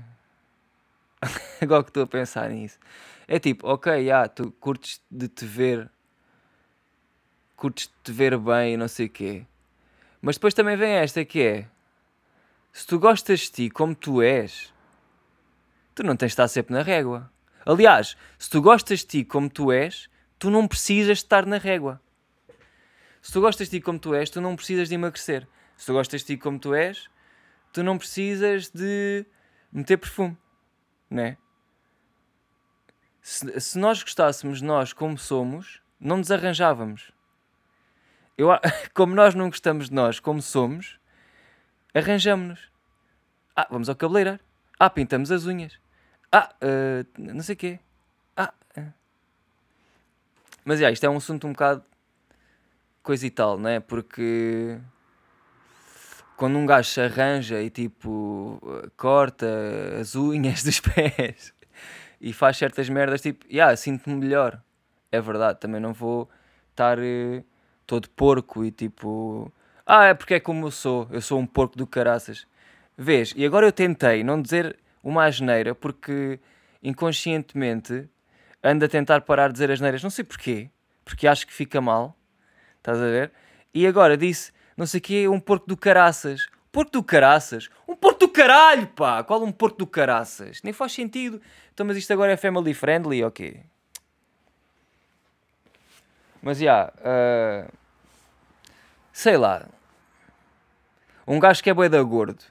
Agora 1.60 1.82
que 1.82 1.90
estou 1.90 2.02
a 2.02 2.06
pensar 2.06 2.48
nisso. 2.48 2.78
É 3.28 3.38
tipo, 3.38 3.68
ok, 3.68 3.92
yeah, 3.92 4.26
tu 4.26 4.52
curtes 4.52 5.02
de 5.10 5.28
te 5.28 5.44
ver. 5.44 5.90
Curtes 7.56 7.88
de 7.88 7.92
te 8.02 8.10
ver 8.10 8.38
bem 8.38 8.72
e 8.72 8.76
não 8.78 8.88
sei 8.88 9.04
o 9.04 9.10
quê. 9.10 9.44
Mas 10.22 10.36
depois 10.36 10.54
também 10.54 10.78
vem 10.78 10.92
esta 10.92 11.22
que 11.26 11.42
é. 11.42 11.68
Se 12.72 12.86
tu 12.86 12.98
gostas 12.98 13.40
de 13.40 13.50
ti 13.50 13.68
como 13.68 13.94
tu 13.94 14.22
és, 14.22 14.72
tu 15.94 16.02
não 16.02 16.16
tens 16.16 16.28
de 16.28 16.32
estar 16.32 16.48
sempre 16.48 16.72
na 16.72 16.80
régua. 16.80 17.30
Aliás, 17.66 18.16
se 18.38 18.48
tu 18.48 18.62
gostas 18.62 19.00
de 19.00 19.06
ti 19.06 19.24
como 19.26 19.50
tu 19.50 19.70
és, 19.70 20.08
tu 20.38 20.48
não 20.48 20.66
precisas 20.66 21.18
de 21.18 21.24
estar 21.24 21.44
na 21.44 21.58
régua. 21.58 22.00
Se 23.20 23.30
tu 23.30 23.42
gostas 23.42 23.68
de 23.68 23.78
ti 23.78 23.84
como 23.84 23.98
tu 23.98 24.14
és, 24.14 24.30
tu 24.30 24.40
não 24.40 24.56
precisas 24.56 24.88
de 24.88 24.94
emagrecer. 24.94 25.46
Se 25.76 25.84
tu 25.84 25.92
gostas 25.92 26.22
de 26.22 26.28
ti 26.28 26.36
como 26.38 26.58
tu 26.58 26.74
és, 26.74 27.10
tu 27.72 27.82
não 27.82 27.98
precisas 27.98 28.68
de 28.70 29.24
meter 29.72 29.96
perfume, 29.96 30.36
né? 31.08 31.36
Se, 33.22 33.60
se 33.60 33.78
nós 33.78 34.02
gostássemos 34.02 34.62
nós 34.62 34.92
como 34.92 35.18
somos, 35.18 35.80
não 36.00 36.16
nos 36.16 36.30
arranjávamos. 36.30 37.12
Eu, 38.36 38.48
como 38.94 39.14
nós 39.14 39.34
não 39.34 39.50
gostamos 39.50 39.88
de 39.88 39.94
nós 39.94 40.18
como 40.18 40.40
somos, 40.40 40.98
arranjamos-nos. 41.94 42.70
Ah, 43.54 43.68
vamos 43.70 43.88
ao 43.88 43.96
cabeleireiro. 43.96 44.40
Ah, 44.78 44.88
pintamos 44.88 45.30
as 45.30 45.44
unhas. 45.44 45.78
Ah, 46.32 46.54
uh, 46.62 47.06
não 47.18 47.42
sei 47.42 47.54
o 47.54 47.58
quê. 47.58 47.80
Ah. 48.36 48.54
Uh. 48.76 48.92
Mas, 50.64 50.80
já, 50.80 50.90
isto 50.90 51.04
é 51.04 51.10
um 51.10 51.18
assunto 51.18 51.46
um 51.46 51.52
bocado 51.52 51.84
coisa 53.02 53.26
e 53.26 53.30
tal, 53.30 53.58
não 53.58 53.68
é? 53.68 53.80
Porque 53.80 54.78
quando 56.40 56.56
um 56.56 56.64
gajo 56.64 56.88
se 56.88 56.98
arranja 56.98 57.60
e 57.60 57.68
tipo 57.68 58.58
corta 58.96 59.46
as 60.00 60.16
unhas 60.16 60.64
dos 60.64 60.80
pés 60.80 61.52
e 62.18 62.32
faz 62.32 62.56
certas 62.56 62.88
merdas, 62.88 63.20
tipo, 63.20 63.44
yeah, 63.46 63.76
sinto-me 63.76 64.16
melhor. 64.16 64.58
É 65.12 65.20
verdade, 65.20 65.60
também 65.60 65.78
não 65.82 65.92
vou 65.92 66.30
estar 66.70 66.98
uh, 66.98 67.44
todo 67.86 68.08
porco 68.08 68.64
e 68.64 68.70
tipo, 68.70 69.52
ah, 69.84 70.06
é 70.06 70.14
porque 70.14 70.32
é 70.32 70.40
como 70.40 70.68
eu 70.68 70.70
sou, 70.70 71.06
eu 71.10 71.20
sou 71.20 71.38
um 71.38 71.44
porco 71.44 71.76
do 71.76 71.86
caraças. 71.86 72.46
Vês? 72.96 73.34
E 73.36 73.44
agora 73.44 73.66
eu 73.66 73.72
tentei 73.72 74.24
não 74.24 74.40
dizer 74.40 74.78
uma 75.04 75.26
asneira 75.26 75.74
porque 75.74 76.40
inconscientemente 76.82 78.08
ando 78.64 78.86
a 78.86 78.88
tentar 78.88 79.20
parar 79.20 79.48
de 79.48 79.54
dizer 79.54 79.70
asneiras, 79.70 80.02
não 80.02 80.08
sei 80.08 80.24
porquê, 80.24 80.70
porque 81.04 81.28
acho 81.28 81.46
que 81.46 81.52
fica 81.52 81.82
mal, 81.82 82.16
estás 82.78 82.96
a 82.96 83.04
ver? 83.04 83.30
E 83.74 83.86
agora 83.86 84.16
disse 84.16 84.58
não 84.80 84.86
sei 84.86 84.98
o 84.98 85.02
quê, 85.02 85.28
um 85.28 85.38
porco 85.38 85.66
do 85.66 85.76
caraças. 85.76 86.48
Porco 86.72 86.90
do 86.90 87.02
caraças? 87.02 87.68
Um 87.86 87.94
porco 87.94 88.20
do 88.20 88.28
caralho, 88.30 88.86
pá! 88.86 89.22
Qual 89.22 89.42
um 89.44 89.52
porco 89.52 89.76
do 89.76 89.86
caraças? 89.86 90.62
Nem 90.62 90.72
faz 90.72 90.92
sentido. 90.92 91.38
Então, 91.74 91.84
mas 91.84 91.98
isto 91.98 92.10
agora 92.14 92.32
é 92.32 92.36
family 92.38 92.72
friendly, 92.72 93.22
ok? 93.22 93.60
Mas, 96.40 96.56
já, 96.56 96.64
yeah, 96.64 97.68
uh, 97.68 97.72
sei 99.12 99.36
lá. 99.36 99.68
Um 101.26 101.38
gajo 101.38 101.62
que 101.62 101.68
é 101.68 101.74
bué 101.74 101.90
da 101.90 102.02
gordo 102.02 102.42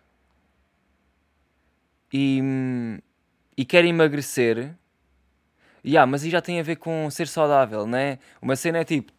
e, 2.13 3.01
e 3.57 3.65
quer 3.65 3.83
emagrecer, 3.85 4.75
yeah, 5.83 6.05
mas 6.05 6.23
aí 6.23 6.29
já 6.29 6.43
tem 6.43 6.59
a 6.59 6.63
ver 6.63 6.75
com 6.75 7.09
ser 7.09 7.27
saudável, 7.27 7.87
né? 7.87 8.19
Uma 8.39 8.55
cena 8.55 8.77
é 8.77 8.83
tipo, 8.83 9.11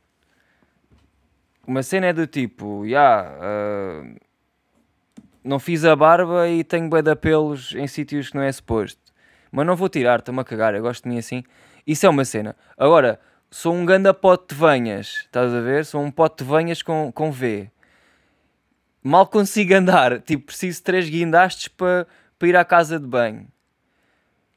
uma 1.71 1.85
cena 1.85 2.07
é 2.07 2.13
do 2.13 2.27
tipo, 2.27 2.85
yeah, 2.85 3.31
uh, 3.39 4.17
não 5.45 5.61
fiz 5.61 5.85
a 5.85 5.95
barba 5.95 6.49
e 6.49 6.65
tenho 6.65 6.89
bué 6.89 7.01
de 7.01 7.15
pelos 7.15 7.77
em 7.77 7.87
sítios 7.87 8.31
que 8.31 8.35
não 8.37 8.43
é 8.43 8.51
suposto. 8.51 9.01
Mas 9.53 9.65
não 9.65 9.77
vou 9.77 9.89
tirar, 9.89 10.19
estou-me 10.19 10.41
a 10.41 10.45
cagar, 10.45 10.75
eu 10.75 10.83
gosto 10.83 11.05
de 11.05 11.11
mim 11.11 11.19
assim. 11.19 11.45
Isso 11.87 12.05
é 12.05 12.09
uma 12.09 12.25
cena. 12.25 12.57
Agora, 12.77 13.21
sou 13.53 13.73
um 13.73 13.87
ganda 13.87 14.13
pote 14.13 14.53
de 14.53 14.61
venhas, 14.61 15.23
estás 15.27 15.55
a 15.55 15.61
ver? 15.61 15.85
Sou 15.85 16.03
um 16.03 16.11
pote 16.11 16.43
de 16.43 16.51
venhas 16.51 16.83
com, 16.83 17.13
com 17.13 17.31
V. 17.31 17.71
Mal 19.01 19.29
consigo 19.29 19.73
andar, 19.73 20.21
tipo, 20.23 20.47
preciso 20.47 20.79
de 20.79 20.83
três 20.83 21.09
guindastes 21.09 21.69
para 21.69 22.05
pa 22.37 22.49
ir 22.49 22.57
à 22.57 22.65
casa 22.65 22.99
de 22.99 23.07
banho. 23.07 23.47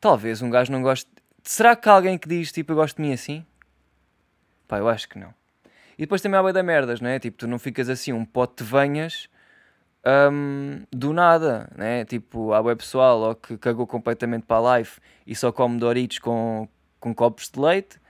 Talvez 0.01 0.41
um 0.41 0.49
gajo 0.49 0.71
não 0.71 0.81
goste. 0.81 1.07
Será 1.43 1.75
que 1.75 1.87
há 1.87 1.93
alguém 1.93 2.17
que 2.17 2.27
diz, 2.27 2.51
tipo, 2.51 2.71
eu 2.71 2.75
gosto 2.75 2.95
de 2.95 3.03
mim 3.03 3.13
assim? 3.13 3.45
Pá, 4.67 4.79
eu 4.79 4.89
acho 4.89 5.07
que 5.07 5.19
não. 5.19 5.42
E 5.97 6.03
depois 6.03 6.21
também 6.21 6.39
há 6.39 6.41
boi 6.41 6.53
da 6.53 6.63
merdas, 6.63 7.01
não 7.01 7.09
é? 7.09 7.19
Tipo, 7.19 7.37
tu 7.37 7.47
não 7.47 7.59
ficas 7.59 7.89
assim 7.89 8.13
um 8.13 8.25
pote 8.25 8.63
de 8.63 8.69
venhas 8.69 9.29
um, 10.05 10.83
do 10.91 11.13
nada, 11.13 11.69
né? 11.75 12.05
Tipo, 12.05 12.53
há 12.53 12.61
web 12.61 12.77
pessoal 12.77 13.21
ó, 13.21 13.33
que 13.33 13.57
cagou 13.57 13.87
completamente 13.87 14.43
para 14.43 14.57
a 14.57 14.77
life 14.77 14.99
e 15.25 15.35
só 15.35 15.51
come 15.51 15.77
Doritos 15.79 16.19
com, 16.19 16.67
com 16.99 17.13
copos 17.13 17.49
de 17.49 17.59
leite. 17.59 18.01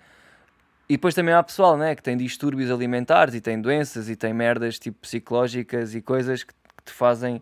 E 0.90 0.96
depois 0.96 1.14
também 1.14 1.34
há 1.34 1.44
pessoal, 1.44 1.78
né? 1.78 1.96
Que 1.96 2.02
tem 2.02 2.18
distúrbios 2.18 2.72
alimentares 2.72 3.36
e 3.36 3.42
tem 3.42 3.62
doenças 3.62 4.10
e 4.10 4.16
tem 4.16 4.34
merdas 4.34 4.80
tipo 4.80 5.00
psicológicas 5.02 5.96
e 5.96 6.02
coisas 6.02 6.44
que, 6.44 6.54
que 6.54 6.84
te 6.86 6.92
fazem 6.92 7.42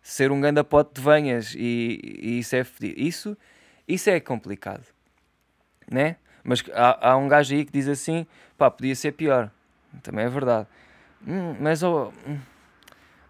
ser 0.00 0.32
um 0.32 0.40
ganda 0.40 0.64
pote 0.64 0.94
de 0.94 1.00
venhas 1.00 1.54
e, 1.54 2.18
e 2.20 2.38
isso 2.38 2.56
é 2.56 2.66
Isso, 2.96 3.36
isso 3.86 4.10
é 4.10 4.18
complicado, 4.18 4.84
né? 5.90 6.16
Mas 6.42 6.64
há, 6.74 7.10
há 7.10 7.16
um 7.16 7.28
gajo 7.28 7.54
aí 7.54 7.64
que 7.64 7.72
diz 7.72 7.86
assim, 7.86 8.26
pá, 8.58 8.68
podia 8.70 8.96
ser 8.96 9.12
pior. 9.12 9.50
Também 10.02 10.24
é 10.24 10.28
verdade. 10.28 10.66
Hum, 11.26 11.56
mas, 11.60 11.82
ao, 11.82 12.12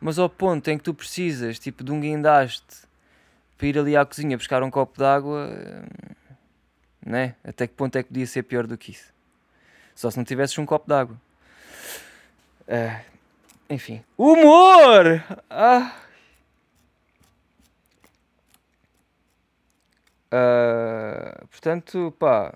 mas 0.00 0.18
ao 0.18 0.28
ponto 0.28 0.70
em 0.70 0.78
que 0.78 0.84
tu 0.84 0.94
precisas, 0.94 1.58
tipo, 1.58 1.82
de 1.82 1.92
um 1.92 2.00
guindaste 2.00 2.86
para 3.58 3.66
ir 3.66 3.78
ali 3.78 3.96
à 3.96 4.04
cozinha 4.04 4.36
buscar 4.36 4.62
um 4.62 4.70
copo 4.70 4.98
de 4.98 5.04
água, 5.04 5.48
hum, 5.50 6.14
né? 7.04 7.34
Até 7.44 7.66
que 7.66 7.74
ponto 7.74 7.96
é 7.96 8.02
que 8.02 8.08
podia 8.08 8.26
ser 8.26 8.42
pior 8.44 8.66
do 8.66 8.78
que 8.78 8.92
isso? 8.92 9.12
Só 9.94 10.10
se 10.10 10.16
não 10.16 10.24
tivesses 10.24 10.56
um 10.58 10.66
copo 10.66 10.86
de 10.86 10.94
água. 10.94 11.16
Uh, 12.68 13.04
enfim. 13.68 14.02
Humor! 14.16 15.22
Ah. 15.50 15.96
Uh, 20.32 21.46
portanto, 21.48 22.14
pá 22.18 22.54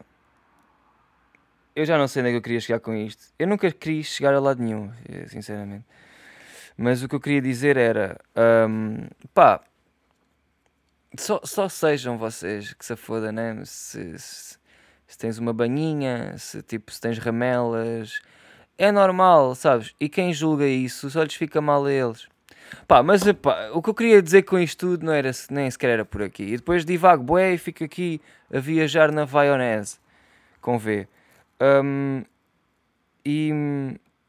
eu 1.76 1.85
já 1.85 1.99
não 1.99 2.09
sei 2.09 2.23
onde 2.23 2.30
é 2.30 2.33
que 2.33 2.38
eu 2.38 2.42
queria 2.42 2.61
chegar 2.61 2.80
com 2.80 2.95
isto. 2.95 3.23
Eu 3.38 3.47
nunca 3.47 3.71
queria 3.71 4.02
chegar 4.02 4.33
a 4.33 4.40
lado 4.40 4.62
nenhum, 4.62 4.90
eh, 5.06 5.26
sinceramente. 5.28 5.85
Mas 6.76 7.02
o 7.02 7.09
que 7.09 7.14
eu 7.14 7.21
queria 7.21 7.42
dizer 7.42 7.76
era: 7.76 8.18
um, 8.68 9.06
pá, 9.35 9.61
só, 11.18 11.40
só 11.45 11.68
sejam 11.68 12.16
vocês 12.16 12.73
que 12.73 12.85
se 12.85 12.97
foda, 12.97 13.30
né? 13.30 13.62
Se, 13.66 14.18
se, 14.18 14.59
se, 15.06 15.18
tens 15.18 15.38
uma 15.38 15.52
banhinha, 15.52 16.37
se, 16.38 16.62
tipo, 16.62 16.90
se 16.90 17.00
tens 17.00 17.18
ramelas, 17.18 18.21
é 18.78 18.90
normal, 18.90 19.54
sabes? 19.54 19.95
E 20.00 20.09
quem 20.09 20.33
julga 20.33 20.66
isso 20.66 21.11
só 21.11 21.23
lhes 21.23 21.35
fica 21.35 21.61
mal 21.61 21.85
a 21.85 21.92
eles. 21.92 22.26
Pá, 22.88 23.02
mas 23.02 23.23
pá, 23.35 23.71
o 23.75 23.83
que 23.83 23.90
eu 23.90 23.95
queria 23.95 24.23
dizer 24.23 24.42
com 24.42 24.59
isto 24.59 24.78
tudo 24.88 25.06
não 25.06 25.12
era, 25.12 25.30
nem 25.50 25.71
sequer 25.71 25.90
era 25.90 26.04
por 26.06 26.23
aqui. 26.23 26.45
E 26.45 26.56
depois 26.56 26.87
divago, 26.87 27.23
boé, 27.23 27.54
e 27.54 27.59
fico 27.59 27.85
aqui 27.85 28.21
a 28.52 28.59
viajar 28.59 29.12
na 29.12 29.25
Vaionese, 29.25 29.99
com 30.61 30.78
V. 30.78 31.06
Um, 31.60 32.22
e 33.25 33.50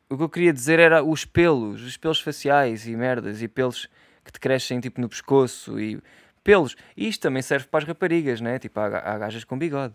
o 0.10 0.18
que 0.18 0.24
eu 0.24 0.30
queria 0.30 0.54
dizer 0.54 0.80
era 0.80 1.04
os 1.04 1.26
pelos, 1.26 1.82
os 1.84 1.98
pelos 1.98 2.20
faciais 2.20 2.88
e 2.88 2.96
merdas, 2.96 3.42
e 3.42 3.48
pelos 3.48 3.88
que 4.24 4.32
te 4.32 4.40
crescem 4.40 4.80
tipo 4.80 5.00
no 5.00 5.10
pescoço 5.10 5.80
e 5.80 6.02
pelos. 6.44 6.76
E 6.96 7.08
isto 7.08 7.22
também 7.22 7.42
serve 7.42 7.68
para 7.68 7.80
as 7.80 7.88
raparigas, 7.88 8.42
né? 8.42 8.60
Tipo, 8.60 8.80
há, 8.80 8.86
há 8.86 9.18
gajas 9.18 9.44
com 9.44 9.58
bigode. 9.58 9.94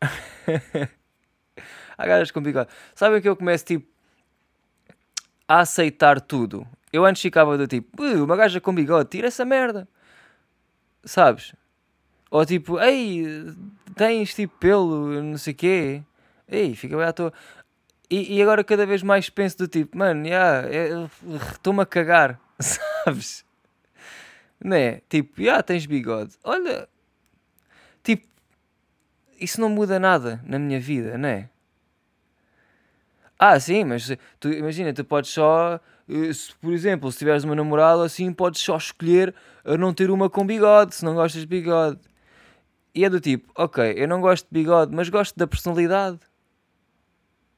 há 1.96 2.06
gajas 2.06 2.30
com 2.30 2.40
bigode. 2.40 2.70
Sabem 2.94 3.20
que 3.20 3.28
eu 3.28 3.36
começo 3.36 3.64
tipo 3.64 3.88
a 5.48 5.60
aceitar 5.60 6.20
tudo. 6.20 6.66
Eu 6.92 7.04
antes 7.04 7.22
ficava 7.22 7.56
do 7.56 7.66
tipo, 7.66 8.02
uma 8.02 8.36
gaja 8.36 8.60
com 8.60 8.74
bigode, 8.74 9.08
tira 9.08 9.28
essa 9.28 9.44
merda. 9.44 9.88
Sabes? 11.04 11.54
Ou 12.30 12.44
tipo, 12.44 12.78
ei, 12.78 13.24
tens 13.94 14.34
tipo 14.34 14.56
pelo, 14.58 15.22
não 15.22 15.38
sei 15.38 15.52
o 15.52 15.56
quê. 15.56 16.02
Ei, 16.46 16.74
fica 16.74 16.96
bem 16.96 17.06
à 17.06 17.12
toa. 17.12 17.32
E, 18.10 18.36
e 18.36 18.42
agora 18.42 18.64
cada 18.64 18.86
vez 18.86 19.02
mais 19.02 19.28
penso 19.28 19.58
do 19.58 19.68
tipo, 19.68 19.96
mano, 19.96 20.26
yeah, 20.26 20.66
estou-me 21.52 21.82
a 21.82 21.86
cagar, 21.86 22.40
sabes? 22.58 23.44
Né? 24.62 25.02
Tipo, 25.08 25.42
já 25.42 25.62
tens 25.62 25.86
bigode. 25.86 26.34
Olha, 26.42 26.88
tipo, 28.02 28.26
isso 29.38 29.60
não 29.60 29.68
muda 29.68 29.98
nada 29.98 30.40
na 30.44 30.58
minha 30.58 30.80
vida, 30.80 31.18
né? 31.18 31.50
Ah, 33.38 33.60
sim, 33.60 33.84
mas 33.84 34.10
tu, 34.40 34.52
imagina, 34.52 34.92
tu 34.92 35.04
podes 35.04 35.30
só, 35.30 35.78
eh, 36.08 36.32
se, 36.32 36.52
por 36.56 36.72
exemplo, 36.72 37.12
se 37.12 37.18
tiveres 37.18 37.44
uma 37.44 37.54
namorada 37.54 38.04
assim, 38.04 38.32
podes 38.32 38.60
só 38.60 38.76
escolher 38.76 39.32
a 39.64 39.76
não 39.76 39.94
ter 39.94 40.10
uma 40.10 40.28
com 40.28 40.44
bigode, 40.44 40.94
se 40.96 41.04
não 41.04 41.14
gostas 41.14 41.42
de 41.42 41.46
bigode. 41.46 42.00
E 42.98 43.04
é 43.04 43.08
do 43.08 43.20
tipo, 43.20 43.52
ok, 43.54 43.94
eu 43.96 44.08
não 44.08 44.20
gosto 44.20 44.48
de 44.50 44.60
bigode, 44.60 44.92
mas 44.92 45.08
gosto 45.08 45.38
da 45.38 45.46
personalidade. 45.46 46.18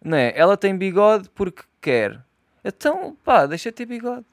Não 0.05 0.15
é? 0.15 0.39
Ela 0.39 0.55
tem 0.55 0.77
bigode 0.77 1.31
porque 1.31 1.63
quer. 1.81 2.23
Então, 2.63 3.17
pá, 3.25 3.47
deixa 3.47 3.73
ter 3.73 3.87
bigode. 3.87 4.27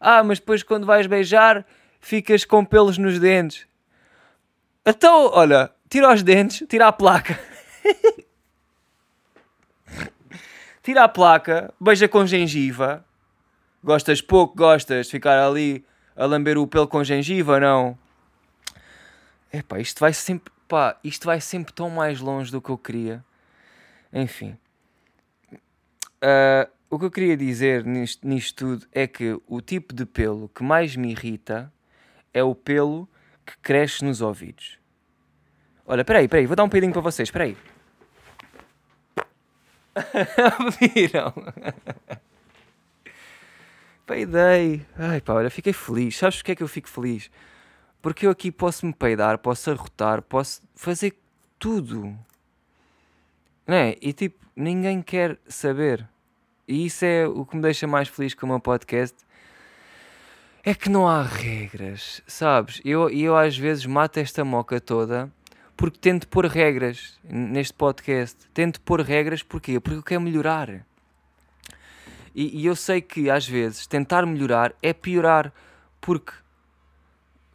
Ah, 0.00 0.24
mas 0.24 0.40
depois 0.40 0.64
quando 0.64 0.84
vais 0.84 1.06
beijar, 1.06 1.64
ficas 2.00 2.44
com 2.44 2.64
pelos 2.64 2.98
nos 2.98 3.20
dentes. 3.20 3.68
Então, 4.84 5.30
olha, 5.32 5.70
tira 5.88 6.12
os 6.12 6.24
dentes, 6.24 6.66
tira 6.68 6.88
a 6.88 6.92
placa. 6.92 7.38
tira 10.82 11.04
a 11.04 11.08
placa, 11.08 11.72
beija 11.80 12.08
com 12.08 12.26
gengiva. 12.26 13.04
Gostas 13.80 14.20
pouco, 14.20 14.56
gostas 14.56 15.06
de 15.06 15.12
ficar 15.12 15.40
ali 15.40 15.84
a 16.16 16.26
lamber 16.26 16.58
o 16.58 16.66
pelo 16.66 16.88
com 16.88 17.04
gengiva, 17.04 17.60
não? 17.60 17.96
Epá, 19.52 19.78
isto 19.80 19.98
vai 20.00 20.12
sempre, 20.12 20.52
pá, 20.68 20.98
isto 21.02 21.26
vai 21.26 21.40
sempre 21.40 21.72
tão 21.72 21.90
mais 21.90 22.20
longe 22.20 22.52
do 22.52 22.60
que 22.60 22.70
eu 22.70 22.78
queria. 22.78 23.24
Enfim. 24.12 24.56
Uh, 26.22 26.70
o 26.88 26.98
que 26.98 27.04
eu 27.04 27.10
queria 27.10 27.36
dizer 27.36 27.84
nisto, 27.84 28.26
nisto 28.26 28.56
tudo 28.56 28.86
é 28.92 29.06
que 29.06 29.40
o 29.46 29.60
tipo 29.60 29.94
de 29.94 30.04
pelo 30.04 30.48
que 30.48 30.62
mais 30.62 30.96
me 30.96 31.10
irrita 31.12 31.72
é 32.32 32.42
o 32.42 32.54
pelo 32.54 33.08
que 33.46 33.56
cresce 33.58 34.04
nos 34.04 34.20
ouvidos. 34.20 34.78
Olha, 35.86 36.04
peraí, 36.04 36.28
peraí, 36.28 36.46
vou 36.46 36.54
dar 36.54 36.64
um 36.64 36.68
peidinho 36.68 36.92
para 36.92 37.02
vocês, 37.02 37.30
peraí. 37.30 37.56
Viram? 40.94 41.32
Peidei. 44.06 44.86
Ai 44.96 45.20
pá, 45.20 45.34
olha, 45.34 45.50
fiquei 45.50 45.72
feliz. 45.72 46.16
Sabes 46.16 46.36
porque 46.36 46.52
é 46.52 46.54
que 46.56 46.62
eu 46.62 46.68
fico 46.68 46.88
feliz? 46.88 47.30
Porque 48.02 48.26
eu 48.26 48.30
aqui 48.30 48.50
posso 48.50 48.86
me 48.86 48.92
peidar, 48.92 49.38
posso 49.38 49.70
arrotar, 49.70 50.22
posso 50.22 50.62
fazer 50.74 51.14
tudo. 51.58 52.16
Não 53.66 53.76
é? 53.76 53.96
E 54.00 54.12
tipo, 54.12 54.44
ninguém 54.56 55.02
quer 55.02 55.38
saber. 55.46 56.08
E 56.66 56.86
isso 56.86 57.04
é 57.04 57.26
o 57.26 57.44
que 57.44 57.56
me 57.56 57.62
deixa 57.62 57.86
mais 57.86 58.08
feliz 58.08 58.34
com 58.34 58.46
o 58.46 58.48
meu 58.48 58.60
podcast. 58.60 59.16
É 60.62 60.74
que 60.74 60.88
não 60.88 61.08
há 61.08 61.22
regras, 61.22 62.22
sabes? 62.26 62.80
E 62.84 62.90
eu, 62.90 63.08
eu 63.10 63.36
às 63.36 63.56
vezes 63.56 63.86
mato 63.86 64.18
esta 64.18 64.44
moca 64.44 64.80
toda 64.80 65.30
porque 65.80 65.98
tento 65.98 66.28
pôr 66.28 66.44
regras 66.44 67.18
neste 67.24 67.72
podcast. 67.72 68.36
Tento 68.52 68.82
pôr 68.82 69.00
regras 69.00 69.42
porquê? 69.42 69.80
Porque 69.80 69.96
eu 69.96 70.02
quero 70.02 70.20
melhorar. 70.20 70.84
E, 72.34 72.60
e 72.60 72.66
eu 72.66 72.76
sei 72.76 73.00
que 73.00 73.30
às 73.30 73.48
vezes 73.48 73.86
tentar 73.86 74.26
melhorar 74.26 74.74
é 74.82 74.92
piorar. 74.92 75.50
Porque, 75.98 76.32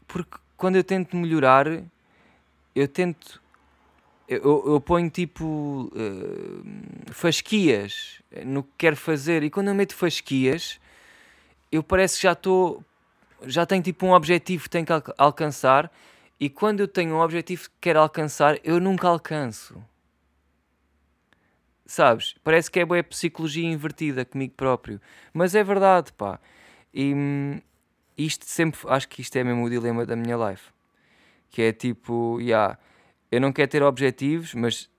porque 0.07 0.37
quando 0.57 0.75
eu 0.75 0.83
tento 0.83 1.15
melhorar, 1.15 1.67
eu 2.75 2.87
tento 2.87 3.41
eu, 4.27 4.63
eu 4.65 4.81
ponho 4.81 5.09
tipo 5.09 5.91
uh, 5.93 7.13
fasquias 7.13 8.21
no 8.45 8.63
que 8.63 8.71
quero 8.77 8.95
fazer. 8.95 9.43
E 9.43 9.49
quando 9.49 9.67
eu 9.67 9.75
meto 9.75 9.95
fasquias 9.95 10.79
eu 11.71 11.83
parece 11.83 12.17
que 12.17 12.23
já 12.23 12.31
estou 12.31 12.83
já 13.45 13.65
tenho 13.65 13.83
tipo 13.83 14.05
um 14.05 14.13
objetivo 14.13 14.63
que 14.63 14.69
tenho 14.69 14.85
que 14.85 14.93
alcançar. 15.17 15.91
E 16.39 16.49
quando 16.49 16.79
eu 16.79 16.87
tenho 16.87 17.15
um 17.15 17.19
objetivo 17.19 17.63
que 17.63 17.75
quero 17.81 17.99
alcançar 17.99 18.59
eu 18.63 18.79
nunca 18.79 19.07
alcanço. 19.07 19.81
Sabes? 21.85 22.35
Parece 22.43 22.71
que 22.71 22.79
é 22.79 22.85
boa 22.85 23.03
psicologia 23.03 23.67
invertida 23.67 24.25
comigo 24.25 24.53
próprio. 24.57 24.99
Mas 25.33 25.53
é 25.53 25.63
verdade 25.63 26.11
pá. 26.13 26.39
E 26.93 27.13
hum, 27.13 27.61
isto 28.17 28.45
sempre 28.45 28.79
acho 28.87 29.07
que 29.09 29.21
isto 29.21 29.35
é 29.35 29.43
mesmo 29.43 29.63
o 29.63 29.69
dilema 29.69 30.05
da 30.05 30.15
minha 30.15 30.35
life 30.35 30.75
que 31.55 31.61
é 31.61 31.71
tipo, 31.71 32.37
yeah, 32.41 32.77
eu 33.31 33.39
não 33.39 33.53
quero 33.53 33.71
ter 33.71 33.81
objetivos, 33.81 34.53
mas 34.53 34.89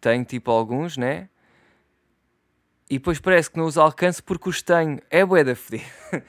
tenho 0.00 0.24
tipo 0.24 0.48
alguns, 0.48 0.96
né? 0.96 1.28
E 2.88 2.98
depois 2.98 3.18
parece 3.18 3.50
que 3.50 3.58
não 3.58 3.66
os 3.66 3.76
alcanço 3.76 4.22
porque 4.22 4.48
os 4.48 4.62
tenho. 4.62 5.00
É 5.10 5.24
bué 5.24 5.42
da 5.42 5.56
fedida. 5.56 5.90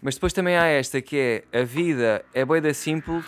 mas 0.00 0.14
depois 0.14 0.32
também 0.32 0.56
há 0.56 0.66
esta 0.66 1.02
que 1.02 1.44
é 1.52 1.60
a 1.60 1.64
vida 1.64 2.24
é 2.32 2.44
bué 2.44 2.60
da 2.60 2.72
simples, 2.72 3.26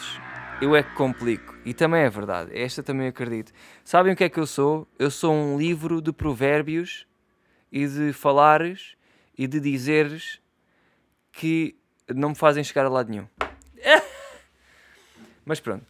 eu 0.62 0.76
é 0.76 0.82
que 0.84 0.94
complico. 0.94 1.56
E 1.64 1.74
também 1.74 2.02
é 2.02 2.08
verdade. 2.08 2.56
Esta 2.56 2.80
também 2.80 3.08
acredito. 3.08 3.52
Sabem 3.84 4.12
o 4.12 4.16
que 4.16 4.22
é 4.22 4.28
que 4.28 4.38
eu 4.38 4.46
sou? 4.46 4.86
Eu 4.96 5.10
sou 5.10 5.34
um 5.34 5.58
livro 5.58 6.00
de 6.00 6.12
provérbios 6.12 7.04
e 7.72 7.84
de 7.84 8.12
falares 8.12 8.94
e 9.36 9.48
de 9.48 9.58
dizeres 9.58 10.40
que 11.32 11.76
não 12.14 12.30
me 12.30 12.34
fazem 12.34 12.64
chegar 12.64 12.86
a 12.86 12.88
lado 12.88 13.10
nenhum. 13.10 13.26
Mas 15.44 15.60
pronto. 15.60 15.84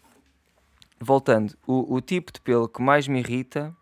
Voltando, 1.01 1.57
o, 1.67 1.95
o 1.95 2.01
tipo 2.01 2.33
de 2.33 2.41
pelo 2.41 2.69
que 2.69 2.83
mais 2.83 3.07
me 3.07 3.21
irrita 3.21 3.75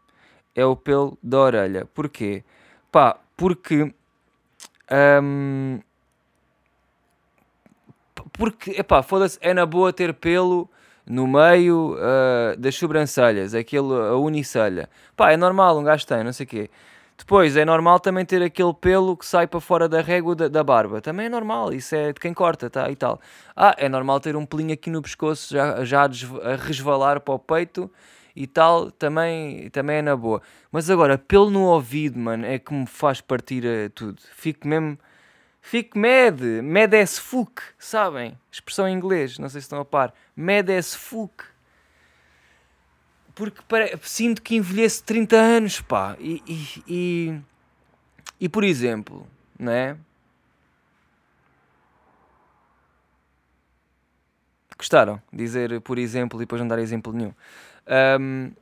é 0.55 0.65
o 0.65 0.77
pelo 0.77 1.19
da 1.23 1.39
orelha. 1.39 1.87
Porquê? 1.87 2.45
Pá, 2.91 3.19
porque. 3.37 3.95
Um, 5.23 5.81
porque, 8.33 8.73
epá, 8.73 9.03
foda-se, 9.03 9.39
é 9.41 9.53
na 9.55 9.65
boa 9.65 9.93
ter 9.93 10.13
pelo 10.15 10.69
no 11.07 11.27
meio 11.27 11.95
uh, 11.95 12.57
das 12.59 12.75
sobrancelhas, 12.75 13.55
aquele, 13.55 13.95
a 13.95 14.17
unicelha. 14.17 14.91
Pá, 15.17 15.31
é 15.31 15.37
normal, 15.37 15.79
um 15.79 15.85
gajo 15.85 16.07
tem, 16.07 16.25
não 16.25 16.33
sei 16.33 16.45
o 16.45 16.49
quê. 16.49 16.71
Depois, 17.19 17.57
é 17.57 17.65
normal 17.65 17.99
também 17.99 18.25
ter 18.25 18.43
aquele 18.43 18.75
pelo 18.75 19.17
que 19.17 19.25
sai 19.25 19.47
para 19.47 19.61
fora 19.61 19.89
da 19.89 20.01
régua 20.03 20.35
da, 20.35 20.49
da, 20.49 20.63
barba. 20.63 21.01
Também 21.01 21.27
é 21.27 21.29
normal, 21.29 21.73
isso 21.73 21.95
é 21.95 22.13
de 22.13 22.21
quem 22.21 22.35
corta, 22.35 22.69
tá? 22.69 22.91
E 22.91 22.97
tal. 22.97 23.21
Ah, 23.57 23.75
é 23.79 23.89
normal 23.89 24.21
ter 24.21 24.37
um 24.37 24.45
pelinho 24.45 24.75
aqui 24.75 24.91
no 24.91 25.01
pescoço 25.01 25.55
já, 25.55 25.85
já 25.85 26.03
a 26.03 26.57
resvalar 26.57 27.21
para 27.21 27.35
o 27.35 27.39
peito 27.39 27.91
e 28.35 28.47
tal. 28.47 28.91
Também, 28.91 29.71
também 29.71 29.97
é 29.97 30.03
na 30.03 30.15
boa. 30.15 30.43
Mas 30.71 30.91
agora, 30.91 31.17
pelo 31.17 31.51
no 31.51 31.63
ouvido, 31.63 32.19
mano, 32.19 32.45
é 32.45 32.59
que 32.59 32.75
me 32.75 32.87
faz 32.87 33.21
partir 33.21 33.65
a 33.67 33.91
tudo. 33.91 34.21
Fico 34.35 34.69
mesmo... 34.69 34.99
Fico 35.69 35.99
med, 35.99 36.41
med 36.63 36.95
as 36.95 37.19
fuck, 37.19 37.61
sabem? 37.77 38.39
Expressão 38.53 38.87
em 38.87 38.95
inglês, 38.95 39.37
não 39.37 39.49
sei 39.49 39.61
se 39.61 39.65
estão 39.65 39.81
a 39.81 39.85
par. 39.85 40.15
Med 40.37 40.71
as 40.71 40.95
fuck 40.95 41.43
porque 43.37 43.61
sinto 44.03 44.41
que 44.41 44.57
envelheço 44.57 45.05
30 45.05 45.37
anos, 45.37 45.81
pá. 45.83 46.17
E, 46.19 46.43
e, 46.47 46.83
e, 46.89 47.41
e 48.41 48.49
por 48.49 48.65
exemplo, 48.65 49.27
não 49.59 49.71
é? 49.71 49.97
Gostaram? 54.77 55.21
Dizer 55.31 55.81
por 55.83 55.99
exemplo 55.99 56.41
e 56.41 56.45
depois 56.45 56.61
não 56.61 56.67
dar 56.67 56.79
exemplo 56.79 57.13
nenhum. 57.13 57.35
Um, 58.19 58.53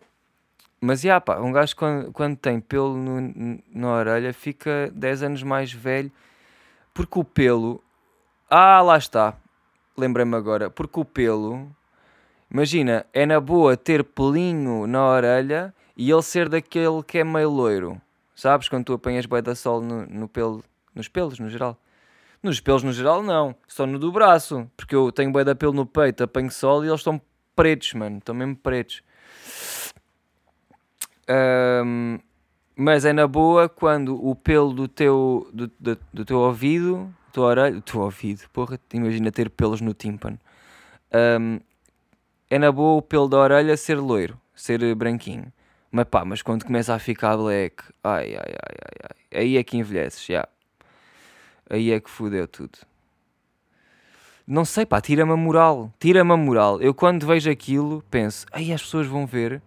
mas, 0.80 1.00
já, 1.00 1.20
pá, 1.20 1.38
um 1.38 1.52
gajo 1.52 1.76
quando, 1.76 2.12
quando 2.12 2.36
tem 2.36 2.60
pelo 2.60 2.96
no, 2.96 3.62
na 3.72 3.88
orelha 3.88 4.34
fica 4.34 4.90
10 4.92 5.22
anos 5.22 5.42
mais 5.44 5.72
velho 5.72 6.10
porque 6.92 7.18
o 7.18 7.24
pelo. 7.24 7.80
Ah, 8.50 8.82
lá 8.82 8.98
está. 8.98 9.36
Lembrei-me 9.96 10.36
agora. 10.36 10.68
Porque 10.68 10.98
o 10.98 11.04
pelo 11.04 11.68
Imagina, 12.54 13.04
é 13.12 13.26
na 13.26 13.40
boa 13.40 13.76
ter 13.76 14.04
pelinho 14.04 14.86
na 14.86 15.04
orelha 15.04 15.74
e 15.96 16.08
ele 16.08 16.22
ser 16.22 16.48
daquele 16.48 17.02
que 17.02 17.18
é 17.18 17.24
meio 17.24 17.50
loiro. 17.50 18.00
Sabes? 18.32 18.68
Quando 18.68 18.84
tu 18.84 18.92
apanhas 18.92 19.26
boi 19.26 19.42
da 19.42 19.56
sol 19.56 19.80
no, 19.80 20.06
no 20.06 20.28
pelo, 20.28 20.62
nos 20.94 21.08
pelos, 21.08 21.40
no 21.40 21.50
geral. 21.50 21.76
Nos 22.40 22.60
pelos, 22.60 22.84
no 22.84 22.92
geral, 22.92 23.24
não. 23.24 23.56
Só 23.66 23.84
no 23.88 23.98
do 23.98 24.12
braço. 24.12 24.70
Porque 24.76 24.94
eu 24.94 25.10
tenho 25.10 25.32
boi 25.32 25.42
da 25.42 25.56
pelo 25.56 25.72
no 25.72 25.84
peito, 25.84 26.22
apanho 26.22 26.48
sol 26.48 26.84
e 26.84 26.86
eles 26.86 27.00
estão 27.00 27.20
pretos, 27.56 27.92
mano. 27.94 28.18
Estão 28.18 28.32
mesmo 28.32 28.54
pretos. 28.54 29.02
Um, 31.28 32.20
mas 32.76 33.04
é 33.04 33.12
na 33.12 33.26
boa 33.26 33.68
quando 33.68 34.14
o 34.24 34.36
pelo 34.36 34.72
do 34.72 34.86
teu, 34.86 35.50
do, 35.52 35.66
do, 35.80 35.98
do 36.12 36.24
teu 36.24 36.38
ouvido, 36.38 37.12
tua 37.32 37.46
orelha, 37.46 37.74
do 37.74 37.82
teu 37.82 38.00
ouvido, 38.00 38.48
porra, 38.52 38.78
imagina 38.92 39.32
ter 39.32 39.50
pelos 39.50 39.80
no 39.80 39.92
tímpano. 39.92 40.38
Um, 41.12 41.58
é 42.54 42.58
na 42.58 42.70
boa 42.70 42.98
o 42.98 43.02
pelo 43.02 43.26
da 43.26 43.38
orelha 43.38 43.76
ser 43.76 43.96
loiro, 43.96 44.40
ser 44.54 44.94
branquinho. 44.94 45.52
Mas 45.90 46.04
pá, 46.04 46.24
mas 46.24 46.40
quando 46.40 46.64
começa 46.64 46.94
a 46.94 47.00
ficar 47.00 47.36
black, 47.36 47.82
ai, 48.02 48.26
ai, 48.26 48.36
ai, 48.36 48.44
ai, 48.46 49.10
ai. 49.10 49.16
aí 49.40 49.56
é 49.56 49.64
que 49.64 49.76
envelheces, 49.76 50.24
já. 50.24 50.46
Aí 51.68 51.90
é 51.90 51.98
que 51.98 52.08
fudeu 52.08 52.46
tudo. 52.46 52.78
Não 54.46 54.64
sei, 54.64 54.86
pá, 54.86 55.00
tira-me 55.00 55.32
a 55.32 55.36
moral, 55.36 55.92
tira-me 55.98 56.32
a 56.32 56.36
moral. 56.36 56.80
Eu 56.80 56.94
quando 56.94 57.26
vejo 57.26 57.50
aquilo, 57.50 58.04
penso, 58.08 58.46
aí 58.52 58.72
as 58.72 58.82
pessoas 58.82 59.08
vão 59.08 59.26
ver 59.26 59.60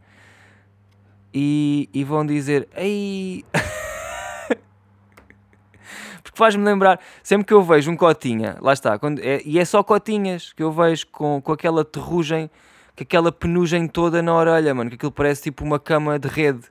e, 1.33 1.89
e 1.93 2.05
vão 2.05 2.25
dizer, 2.25 2.69
ei... 2.73 3.43
Porque 6.23 6.37
faz-me 6.37 6.63
lembrar, 6.63 7.01
sempre 7.21 7.47
que 7.47 7.53
eu 7.53 7.61
vejo 7.61 7.91
um 7.91 7.97
cotinha, 7.97 8.57
lá 8.61 8.71
está, 8.71 8.97
quando, 8.97 9.19
é, 9.19 9.41
e 9.43 9.59
é 9.59 9.65
só 9.65 9.83
cotinhas 9.83 10.53
que 10.53 10.63
eu 10.63 10.71
vejo 10.71 11.05
com, 11.07 11.41
com 11.41 11.51
aquela 11.51 11.83
terrugem 11.83 12.49
com 12.97 13.03
aquela 13.03 13.31
penugem 13.31 13.87
toda 13.87 14.21
na 14.21 14.33
orelha, 14.33 14.73
mano, 14.73 14.89
que 14.89 14.95
aquilo 14.95 15.11
parece 15.11 15.43
tipo 15.43 15.63
uma 15.63 15.79
cama 15.79 16.19
de 16.19 16.27
rede. 16.27 16.63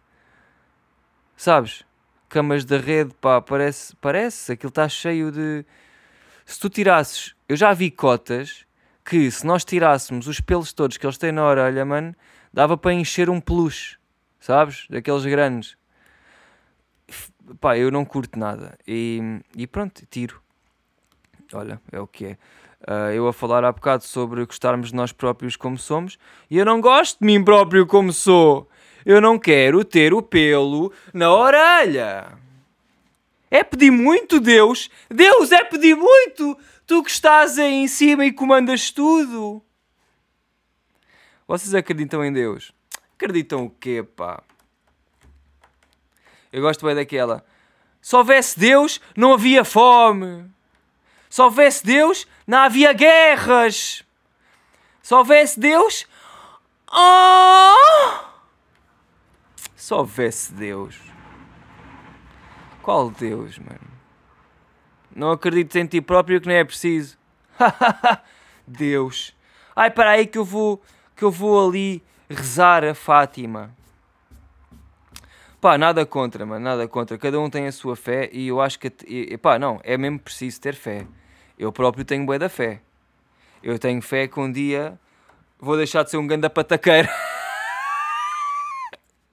Sabes? 1.37 1.87
camas 2.29 2.65
da 2.65 2.79
rede, 2.79 3.15
pá, 3.21 3.41
parece, 3.41 3.95
parece, 3.97 4.53
aquilo 4.53 4.69
está 4.69 4.89
cheio 4.89 5.31
de. 5.31 5.65
Se 6.45 6.61
tu 6.61 6.69
tirasses, 6.69 7.35
eu 7.49 7.57
já 7.57 7.73
vi 7.73 7.91
cotas 7.91 8.67
que 9.05 9.31
se 9.31 9.47
nós 9.47 9.65
tirássemos 9.65 10.27
os 10.27 10.41
pelos 10.41 10.73
todos 10.73 10.97
que 10.97 11.07
eles 11.07 11.19
têm 11.19 11.33
na 11.33 11.45
orelha, 11.45 11.85
mano, 11.85 12.15
dava 12.53 12.77
para 12.77 12.93
encher 12.93 13.31
um 13.31 13.41
peluche, 13.41 13.97
sabes? 14.41 14.87
Daqueles 14.91 15.25
grandes. 15.25 15.77
Pá, 17.61 17.79
eu 17.79 17.91
não 17.91 18.05
curto 18.05 18.39
nada. 18.39 18.77
E, 18.87 19.41
e 19.57 19.67
pronto, 19.67 20.05
tiro. 20.11 20.43
Olha, 21.53 21.81
é 21.93 22.01
o 22.01 22.07
que 22.07 22.27
é. 22.27 22.39
Uh, 22.87 23.11
eu 23.13 23.27
a 23.27 23.33
falar 23.33 23.65
há 23.65 23.73
bocado 23.73 24.05
sobre 24.05 24.47
gostarmos 24.47 24.91
de 24.91 24.95
nós 24.95 25.11
próprios 25.11 25.57
como 25.57 25.77
somos 25.77 26.17
e 26.49 26.57
eu 26.57 26.65
não 26.65 26.81
gosto 26.81 27.19
de 27.19 27.27
mim 27.27 27.43
próprio 27.43 27.85
como 27.85 28.13
sou. 28.13 28.69
Eu 29.05 29.21
não 29.21 29.39
quero 29.39 29.85
ter 29.85 30.15
o 30.15 30.23
pelo 30.23 30.93
na 31.13 31.33
orelha. 31.33 32.39
É 33.51 33.65
pedir 33.65 33.91
muito, 33.91 34.39
Deus. 34.39 34.89
Deus, 35.09 35.51
é 35.51 35.65
pedir 35.65 35.97
muito. 35.97 36.57
Tu 36.87 37.03
que 37.03 37.11
estás 37.11 37.59
aí 37.59 37.75
em 37.75 37.89
cima 37.89 38.25
e 38.25 38.33
comandas 38.33 38.91
tudo. 38.91 39.63
Vocês 41.47 41.75
acreditam 41.75 42.25
em 42.25 42.33
Deus? 42.33 42.73
Acreditam 43.15 43.65
o 43.65 43.71
quê, 43.71 44.03
pá? 44.03 44.43
Eu 46.53 46.63
gosto 46.63 46.85
bem 46.85 46.95
daquela. 46.95 47.45
Se 48.01 48.15
houvesse 48.15 48.59
Deus, 48.59 49.01
não 49.17 49.33
havia 49.33 49.65
fome. 49.65 50.49
Se 51.29 51.43
houvesse 51.43 51.85
Deus, 51.85 52.27
não 52.47 52.59
havia 52.59 52.93
guerras. 52.93 54.05
Se 55.03 55.15
houvesse 55.15 55.59
Deus. 55.59 56.07
Oh! 56.93 58.27
Se 59.75 59.95
houvesse 59.95 60.53
Deus. 60.53 60.99
Qual 62.83 63.11
Deus, 63.11 63.59
mano? 63.59 63.97
Não 65.15 65.31
acredito 65.33 65.77
em 65.77 65.87
ti 65.87 66.01
próprio 66.01 66.41
que 66.41 66.49
nem 66.49 66.59
é 66.59 66.65
preciso. 66.65 67.19
Deus. 68.67 69.35
Ai, 69.75 69.91
para 69.91 70.11
aí 70.11 70.27
que 70.27 70.39
eu 70.39 70.45
vou 70.45 70.83
que 71.17 71.25
eu 71.25 71.31
vou 71.31 71.69
ali 71.69 72.03
rezar 72.29 72.85
a 72.85 72.95
Fátima. 72.95 73.75
Pá, 75.67 75.77
nada 75.77 76.07
contra, 76.07 76.47
mano, 76.47 76.65
nada 76.65 76.87
contra. 76.87 77.19
Cada 77.19 77.41
um 77.41 77.51
tem 77.51 77.67
a 77.67 77.73
sua 77.73 77.97
fé 77.97 78.31
e 78.33 78.47
eu 78.47 78.61
acho 78.61 78.79
que, 78.79 78.87
e, 79.05 79.37
pá, 79.37 79.59
não, 79.59 79.81
é 79.83 79.99
mesmo 79.99 80.17
preciso 80.17 80.61
ter 80.61 80.77
fé. 80.77 81.05
Eu 81.59 81.73
próprio 81.73 82.05
tenho 82.05 82.25
bué 82.25 82.39
da 82.39 82.49
fé. 82.49 82.81
Eu 83.65 83.77
tenho 83.77 84.01
fé 84.01 84.29
que 84.29 84.39
um 84.39 84.53
dia 84.53 84.97
vou 85.59 85.77
deixar 85.77 86.05
de 86.05 86.13
ser 86.13 86.19
um 86.19 86.27
ganda 86.29 86.49
pataqueiro. 86.49 87.09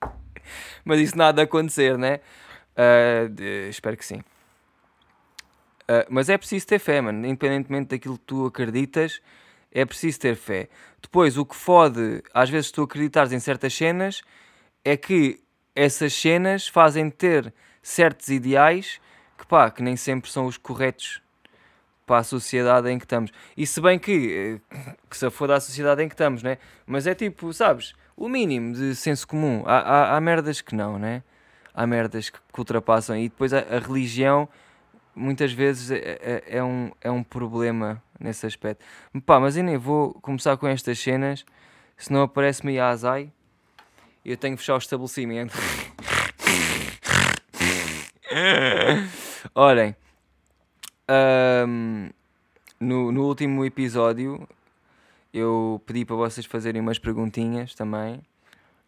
Mas 0.83 1.01
isso 1.01 1.15
nada 1.15 1.43
a 1.43 1.43
acontecer, 1.43 1.99
né? 1.99 2.19
Uh, 2.75 3.29
de, 3.29 3.69
espero 3.69 3.95
que 3.95 4.03
sim. 4.03 4.17
Uh, 5.83 6.09
mas 6.09 6.29
é 6.29 6.37
preciso 6.39 6.65
ter 6.65 6.79
fé, 6.79 6.99
mano. 6.99 7.27
Independentemente 7.27 7.89
daquilo 7.89 8.17
que 8.17 8.25
tu 8.25 8.47
acreditas, 8.47 9.21
é 9.71 9.85
preciso 9.85 10.19
ter 10.19 10.35
fé. 10.35 10.67
Depois, 10.99 11.37
o 11.37 11.45
que 11.45 11.55
fode, 11.55 12.23
às 12.33 12.49
vezes, 12.49 12.71
tu 12.71 12.81
acreditares 12.81 13.31
em 13.31 13.39
certas 13.39 13.71
cenas, 13.71 14.23
é 14.83 14.97
que 14.97 15.42
essas 15.75 16.13
cenas 16.13 16.67
fazem 16.67 17.09
ter 17.09 17.53
certos 17.81 18.29
ideais 18.29 18.99
que, 19.37 19.45
pá, 19.45 19.69
que 19.69 19.83
nem 19.83 19.95
sempre 19.95 20.29
são 20.29 20.45
os 20.45 20.57
corretos 20.57 21.21
para 22.05 22.17
a 22.17 22.23
sociedade 22.23 22.89
em 22.89 22.97
que 22.97 23.05
estamos. 23.05 23.31
E 23.55 23.65
se 23.65 23.79
bem 23.81 23.97
que, 23.97 24.59
eh, 24.71 24.77
que 25.09 25.17
se 25.17 25.29
for 25.29 25.47
da 25.47 25.59
sociedade 25.59 26.03
em 26.03 26.07
que 26.07 26.13
estamos, 26.13 26.43
né? 26.43 26.57
Mas 26.85 27.07
é 27.07 27.15
tipo, 27.15 27.51
sabes, 27.53 27.93
o 28.15 28.27
mínimo 28.27 28.73
de 28.73 28.95
senso 28.95 29.27
comum. 29.27 29.63
Há, 29.65 29.79
há, 29.79 30.17
há 30.17 30.21
merdas 30.21 30.61
que 30.61 30.75
não, 30.75 30.99
né? 30.99 31.23
Há 31.73 31.87
merdas 31.87 32.29
que, 32.29 32.37
que 32.37 32.59
ultrapassam. 32.59 33.17
E 33.17 33.29
depois 33.29 33.53
a, 33.53 33.59
a 33.59 33.79
religião 33.79 34.47
muitas 35.15 35.53
vezes 35.53 35.91
é, 35.91 36.19
é, 36.21 36.43
é, 36.57 36.63
um, 36.63 36.91
é 37.01 37.11
um 37.11 37.23
problema 37.23 38.01
nesse 38.19 38.45
aspecto. 38.45 38.83
Pá, 39.25 39.39
mas 39.39 39.55
eu 39.57 39.63
nem 39.63 39.77
vou 39.77 40.13
começar 40.15 40.57
com 40.57 40.67
estas 40.67 40.99
cenas, 40.99 41.45
senão 41.97 42.23
aparece-me 42.23 42.79
a 42.79 42.89
azai 42.89 43.23
e 43.23 43.42
eu 44.31 44.37
tenho 44.37 44.55
que 44.55 44.61
fechar 44.61 44.75
o 44.75 44.77
estabelecimento. 44.77 45.53
Olhem, 49.53 49.95
um, 51.67 52.09
no, 52.79 53.11
no 53.11 53.25
último 53.25 53.65
episódio 53.65 54.47
eu 55.33 55.81
pedi 55.85 56.05
para 56.05 56.15
vocês 56.15 56.45
fazerem 56.45 56.81
umas 56.81 56.97
perguntinhas 56.97 57.75
também 57.75 58.21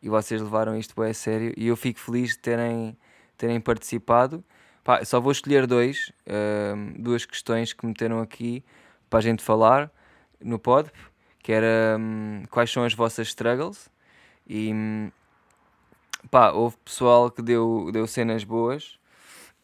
e 0.02 0.10
vocês 0.10 0.41
levaram 0.41 0.78
isto 0.78 1.00
a 1.02 1.13
sério 1.13 1.54
e 1.58 1.67
eu 1.67 1.76
fico 1.76 2.00
feliz 2.00 2.32
de 2.32 2.39
terem, 2.39 2.98
terem 3.38 3.60
participado. 3.60 4.43
Pá, 4.84 5.04
só 5.04 5.19
vou 5.19 5.32
escolher 5.32 5.67
dois, 5.67 6.12
uh, 6.28 7.02
duas 7.02 7.26
questões 7.26 7.74
que 7.74 7.86
meteram 7.86 8.21
aqui 8.21 8.63
para 9.10 9.19
a 9.19 9.21
gente 9.21 9.43
falar 9.43 9.91
no 10.39 10.60
pod, 10.60 10.91
que 11.39 11.52
era 11.52 11.98
um, 12.00 12.43
quais 12.50 12.71
são 12.71 12.84
as 12.84 12.93
vossas 12.93 13.28
struggles 13.28 13.89
e 14.48 14.71
pá, 16.29 16.51
houve 16.51 16.77
pessoal 16.83 17.31
que 17.31 17.41
deu, 17.41 17.89
deu 17.91 18.07
cenas 18.07 18.43
boas 18.43 18.97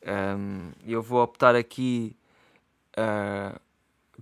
um, 0.06 0.72
eu 0.86 1.02
vou 1.02 1.22
optar 1.22 1.56
aqui 1.56 2.16
uh, 2.98 3.60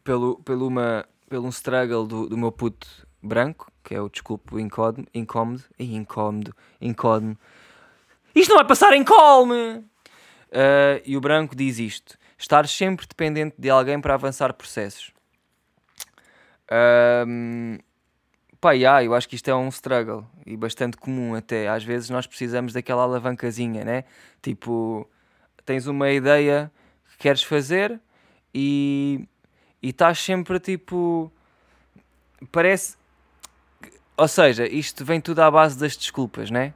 pelo, 0.04 0.38
pelo, 0.44 0.68
uma, 0.68 1.08
pelo 1.30 1.48
um 1.48 1.50
struggle 1.50 2.06
do, 2.06 2.28
do 2.28 2.38
meu 2.38 2.52
puto 2.52 2.88
branco, 3.22 3.72
que 3.84 3.96
é 3.96 4.02
o 4.02 4.10
desculpe 4.10 4.60
incómodo, 4.62 5.08
incómodo, 5.14 5.64
incómodo, 5.80 6.56
incómodo. 6.82 7.38
Isto 8.36 8.50
não 8.50 8.58
vai 8.58 8.68
passar 8.68 8.94
em 8.94 9.04
colme! 9.04 9.86
Uh, 10.50 11.00
e 11.06 11.16
o 11.16 11.22
branco 11.22 11.56
diz 11.56 11.80
isto: 11.80 12.18
estar 12.38 12.68
sempre 12.68 13.08
dependente 13.08 13.56
de 13.58 13.70
alguém 13.70 14.02
para 14.02 14.16
avançar 14.16 14.54
processos. 14.54 15.14
Um, 17.28 17.78
pá, 18.60 18.72
yeah, 18.74 19.04
eu 19.04 19.14
acho 19.14 19.28
que 19.28 19.36
isto 19.36 19.50
é 19.50 19.56
um 19.56 19.70
struggle 19.70 20.26
e 20.46 20.56
bastante 20.58 20.98
comum 20.98 21.36
até. 21.36 21.68
Às 21.68 21.84
vezes 21.84 22.10
nós 22.10 22.28
precisamos 22.28 22.74
daquela 22.74 23.04
alavancazinha, 23.04 23.84
né? 23.84 24.04
Tipo, 24.42 25.10
tens 25.66 25.88
uma 25.88 26.10
ideia 26.12 26.72
que 27.12 27.18
queres 27.18 27.44
fazer 27.44 28.00
e, 28.54 29.28
e 29.82 29.90
estás 29.90 30.20
sempre 30.20 30.60
tipo. 30.60 31.32
Parece. 32.52 32.98
Ou 34.18 34.28
seja, 34.28 34.68
isto 34.68 35.06
vem 35.06 35.22
tudo 35.22 35.40
à 35.40 35.50
base 35.50 35.80
das 35.80 35.96
desculpas, 35.96 36.52
né? 36.52 36.74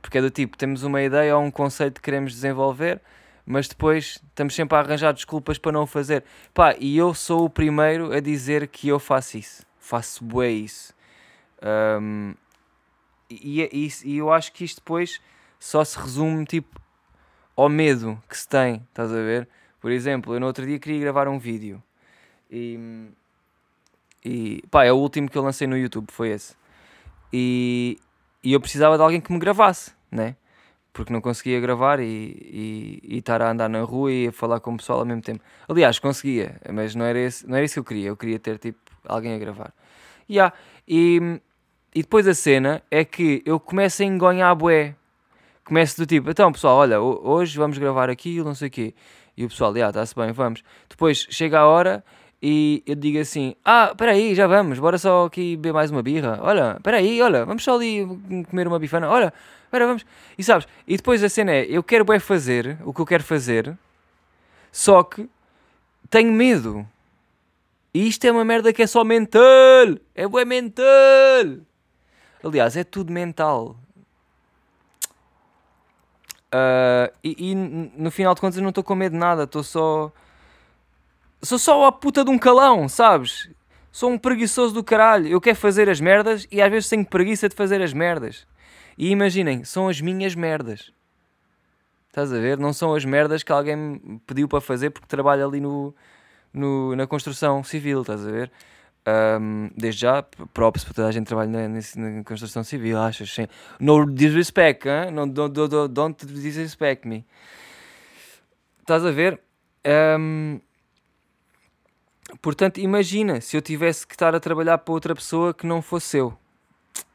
Porque 0.00 0.18
é 0.18 0.20
do 0.20 0.30
tipo, 0.30 0.56
temos 0.56 0.84
uma 0.84 1.02
ideia 1.02 1.36
ou 1.36 1.42
um 1.42 1.50
conceito 1.50 1.94
que 1.94 2.02
queremos 2.02 2.32
desenvolver, 2.32 3.00
mas 3.44 3.66
depois 3.66 4.20
estamos 4.28 4.54
sempre 4.54 4.76
a 4.76 4.80
arranjar 4.80 5.12
desculpas 5.12 5.58
para 5.58 5.72
não 5.72 5.82
o 5.82 5.86
fazer. 5.86 6.22
Pá, 6.54 6.76
e 6.78 6.96
eu 6.96 7.12
sou 7.12 7.44
o 7.44 7.50
primeiro 7.50 8.12
a 8.12 8.20
dizer 8.20 8.68
que 8.68 8.86
eu 8.86 9.00
faço 9.00 9.36
isso. 9.36 9.66
Faço 9.80 10.24
bué 10.24 10.50
isso. 10.50 10.94
Um, 11.62 12.34
e, 13.30 13.62
é 13.62 13.68
e, 13.72 13.88
e 14.04 14.16
eu 14.18 14.32
acho 14.32 14.52
que 14.52 14.64
isto 14.64 14.76
depois 14.76 15.20
só 15.58 15.84
se 15.84 15.98
resume 15.98 16.44
tipo 16.44 16.80
ao 17.56 17.68
medo 17.68 18.20
que 18.28 18.36
se 18.36 18.48
tem, 18.48 18.86
estás 18.88 19.10
a 19.10 19.16
ver? 19.16 19.48
Por 19.80 19.90
exemplo, 19.90 20.34
eu 20.34 20.40
no 20.40 20.46
outro 20.46 20.66
dia 20.66 20.78
queria 20.78 21.00
gravar 21.00 21.28
um 21.28 21.38
vídeo 21.38 21.82
e, 22.50 23.08
e 24.24 24.62
pá, 24.70 24.84
é 24.84 24.92
o 24.92 24.96
último 24.96 25.28
que 25.28 25.36
eu 25.36 25.42
lancei 25.42 25.66
no 25.66 25.76
YouTube, 25.76 26.10
foi 26.10 26.30
esse. 26.30 26.54
E, 27.32 27.98
e 28.42 28.52
eu 28.52 28.60
precisava 28.60 28.96
de 28.96 29.02
alguém 29.02 29.20
que 29.20 29.32
me 29.32 29.38
gravasse, 29.38 29.92
né? 30.10 30.36
Porque 30.92 31.12
não 31.12 31.20
conseguia 31.20 31.60
gravar 31.60 32.00
e, 32.00 32.04
e, 32.04 33.02
e, 33.04 33.18
estar 33.18 33.42
a 33.42 33.50
andar 33.50 33.68
na 33.68 33.82
rua 33.82 34.10
e 34.12 34.28
a 34.28 34.32
falar 34.32 34.60
com 34.60 34.72
o 34.74 34.76
pessoal 34.76 35.00
ao 35.00 35.04
mesmo 35.04 35.22
tempo. 35.22 35.42
Aliás, 35.68 35.98
conseguia, 35.98 36.58
mas 36.72 36.94
não 36.94 37.04
era, 37.04 37.18
esse, 37.18 37.46
não 37.46 37.56
era 37.56 37.66
isso 37.66 37.74
que 37.74 37.80
eu 37.80 37.84
queria. 37.84 38.08
Eu 38.08 38.16
queria 38.16 38.38
ter 38.38 38.58
tipo 38.58 38.78
alguém 39.04 39.34
a 39.34 39.38
gravar. 39.38 39.74
Yeah. 40.28 40.54
E, 40.88 41.40
e 41.96 42.02
depois 42.02 42.28
a 42.28 42.34
cena 42.34 42.82
é 42.90 43.06
que 43.06 43.42
eu 43.46 43.58
começo 43.58 44.02
a 44.02 44.04
engonhar 44.04 44.54
bué. 44.54 44.94
Começo 45.64 45.96
do 45.96 46.04
tipo, 46.04 46.28
então 46.28 46.52
pessoal, 46.52 46.76
olha, 46.76 47.00
hoje 47.00 47.56
vamos 47.56 47.78
gravar 47.78 48.10
aquilo, 48.10 48.44
não 48.44 48.54
sei 48.54 48.68
o 48.68 48.70
quê. 48.70 48.94
E 49.34 49.46
o 49.46 49.48
pessoal, 49.48 49.74
já, 49.74 49.88
está-se 49.88 50.14
bem, 50.14 50.30
vamos. 50.30 50.62
Depois 50.90 51.26
chega 51.30 51.58
a 51.58 51.66
hora 51.66 52.04
e 52.42 52.82
eu 52.86 52.94
digo 52.94 53.18
assim: 53.18 53.56
Ah, 53.64 53.88
espera 53.92 54.12
aí, 54.12 54.34
já 54.34 54.46
vamos, 54.46 54.78
bora 54.78 54.98
só 54.98 55.24
aqui 55.24 55.56
beber 55.56 55.72
mais 55.72 55.90
uma 55.90 56.02
birra. 56.02 56.38
Olha, 56.42 56.74
espera 56.76 56.98
aí, 56.98 57.22
olha, 57.22 57.46
vamos 57.46 57.64
só 57.64 57.74
ali 57.74 58.06
comer 58.50 58.68
uma 58.68 58.78
bifana. 58.78 59.08
Olha, 59.08 59.32
espera, 59.64 59.86
vamos. 59.86 60.04
E 60.36 60.44
sabes, 60.44 60.68
e 60.86 60.98
depois 60.98 61.24
a 61.24 61.30
cena 61.30 61.52
é: 61.52 61.64
eu 61.64 61.82
quero 61.82 62.04
bem 62.04 62.20
fazer 62.20 62.76
o 62.84 62.92
que 62.92 63.00
eu 63.00 63.06
quero 63.06 63.24
fazer, 63.24 63.74
só 64.70 65.02
que 65.02 65.26
tenho 66.10 66.30
medo. 66.30 66.86
E 67.94 68.06
isto 68.06 68.22
é 68.26 68.30
uma 68.30 68.44
merda 68.44 68.70
que 68.70 68.82
é 68.82 68.86
só 68.86 69.02
mental. 69.02 69.96
É 70.14 70.28
bué 70.28 70.44
mental. 70.44 70.84
Aliás, 72.46 72.76
é 72.76 72.84
tudo 72.84 73.12
mental. 73.12 73.76
Uh, 76.46 77.12
e, 77.24 77.50
e 77.50 77.54
no 77.54 78.10
final 78.10 78.34
de 78.34 78.40
contas 78.40 78.62
não 78.62 78.68
estou 78.68 78.84
com 78.84 78.94
medo 78.94 79.12
de 79.12 79.18
nada, 79.18 79.42
estou 79.42 79.64
só 79.64 80.12
Sou 81.42 81.58
só 81.58 81.86
a 81.86 81.92
puta 81.92 82.24
de 82.24 82.30
um 82.30 82.38
calão, 82.38 82.88
sabes? 82.88 83.50
Sou 83.92 84.10
um 84.10 84.18
preguiçoso 84.18 84.74
do 84.74 84.82
caralho. 84.82 85.28
Eu 85.28 85.40
quero 85.40 85.56
fazer 85.56 85.88
as 85.88 86.00
merdas 86.00 86.46
e 86.50 86.62
às 86.62 86.70
vezes 86.70 86.88
tenho 86.88 87.04
preguiça 87.04 87.48
de 87.48 87.54
fazer 87.54 87.82
as 87.82 87.92
merdas. 87.92 88.46
E 88.96 89.10
imaginem, 89.10 89.62
são 89.62 89.88
as 89.88 90.00
minhas 90.00 90.34
merdas. 90.34 90.92
Estás 92.08 92.32
a 92.32 92.38
ver? 92.38 92.58
Não 92.58 92.72
são 92.72 92.94
as 92.94 93.04
merdas 93.04 93.42
que 93.42 93.52
alguém 93.52 93.76
me 93.76 94.20
pediu 94.26 94.48
para 94.48 94.60
fazer 94.60 94.90
porque 94.90 95.06
trabalha 95.06 95.44
ali 95.44 95.60
no, 95.60 95.94
no, 96.52 96.96
na 96.96 97.06
construção 97.06 97.62
civil, 97.62 98.00
estás 98.00 98.26
a 98.26 98.30
ver? 98.30 98.50
Um, 99.08 99.70
desde 99.76 100.00
já, 100.00 100.22
props 100.52 100.82
para 100.82 100.94
toda 100.94 101.08
a 101.08 101.12
gente 101.12 101.24
que 101.24 101.28
trabalha 101.28 101.68
na, 101.68 101.68
na, 101.68 102.24
construção 102.24 102.64
civil, 102.64 102.98
achas? 102.98 103.32
Sim. 103.32 103.46
No 103.78 104.04
disrespect, 104.04 104.88
hein? 104.88 105.12
no, 105.12 105.26
don't, 105.28 105.52
don't, 105.54 105.88
don't 105.88 106.26
disrespect 106.26 107.06
me. 107.06 107.24
Estás 108.80 109.04
a 109.04 109.12
ver? 109.12 109.40
Um, 110.18 110.60
portanto, 112.42 112.78
imagina 112.78 113.40
se 113.40 113.56
eu 113.56 113.62
tivesse 113.62 114.04
que 114.04 114.14
estar 114.14 114.34
a 114.34 114.40
trabalhar 114.40 114.78
para 114.78 114.92
outra 114.92 115.14
pessoa 115.14 115.54
que 115.54 115.66
não 115.66 115.80
fosse 115.80 116.16
eu. 116.16 116.36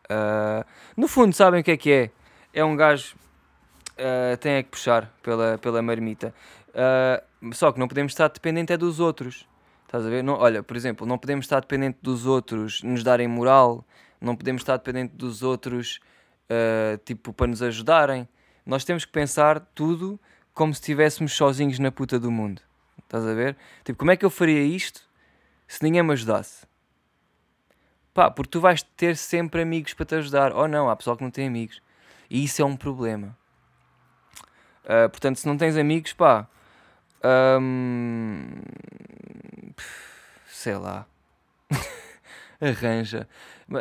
Uh, 0.10 0.66
no 0.96 1.10
fundo, 1.10 1.34
sabem 1.34 1.60
o 1.60 1.64
que 1.64 1.72
é 1.72 1.78
que 1.78 1.92
é? 1.92 2.12
É 2.54 2.64
um 2.64 2.76
gajo 2.76 3.16
uh, 4.02 4.38
tem 4.38 4.54
é 4.54 4.64
que 4.64 4.70
puxar 4.70 5.12
pela, 5.22 5.58
pela 5.58 5.82
marmita. 5.82 6.34
Uh, 6.70 7.54
só 7.54 7.72
que 7.72 7.80
não 7.80 7.88
podemos 7.88 8.12
estar 8.14 8.30
dependente 8.30 8.72
é 8.72 8.78
dos 8.78 9.00
outros. 9.00 9.46
Estás 9.92 10.06
a 10.06 10.10
ver? 10.10 10.24
Não, 10.24 10.36
olha, 10.36 10.64
por 10.64 10.78
exemplo, 10.78 11.06
não 11.06 11.18
podemos 11.18 11.44
estar 11.44 11.60
dependente 11.60 12.00
dos 12.02 12.26
outros 12.26 12.82
nos 12.82 13.04
darem 13.04 13.28
moral, 13.28 13.86
não 14.22 14.38
podemos 14.38 14.62
estar 14.62 14.78
dependente 14.78 15.14
dos 15.18 15.44
outros 15.44 16.00
uh, 16.50 16.98
tipo 17.04 17.34
para 17.34 17.48
nos 17.48 17.62
ajudarem. 17.62 18.26
Nós 18.66 18.86
temos 18.86 19.04
que 19.04 19.12
pensar 19.12 19.60
tudo 19.76 20.18
como 20.54 20.74
se 20.74 20.80
estivéssemos 20.80 21.34
sozinhos 21.34 21.78
na 21.78 21.92
puta 21.92 22.18
do 22.18 22.32
mundo. 22.32 22.62
Estás 23.04 23.28
a 23.28 23.34
ver? 23.34 23.58
Tipo, 23.84 24.00
como 24.00 24.12
é 24.12 24.16
que 24.16 24.24
eu 24.24 24.30
faria 24.30 24.64
isto 24.64 25.02
se 25.68 25.84
ninguém 25.84 26.02
me 26.02 26.14
ajudasse? 26.14 26.66
Pá, 28.14 28.32
porque 28.32 28.52
tu 28.52 28.62
vais 28.62 28.82
ter 28.96 29.18
sempre 29.18 29.62
amigos 29.62 29.94
para 29.94 30.06
te 30.06 30.16
ajudar. 30.16 30.54
Ou 30.54 30.70
não, 30.70 30.90
há 30.90 30.96
pessoal 30.96 31.18
que 31.18 31.24
não 31.24 31.32
tem 31.32 31.46
amigos. 31.46 31.82
E 32.30 32.46
isso 32.46 32.62
é 32.62 32.66
um 32.66 32.78
problema. 32.78 33.38
Uh, 34.86 35.10
portanto, 35.10 35.36
se 35.36 35.46
não 35.46 35.58
tens 35.58 35.76
amigos, 35.76 36.14
pá. 36.14 36.48
Um, 37.60 38.48
sei 40.48 40.76
lá. 40.76 41.08
Arranja. 42.62 43.28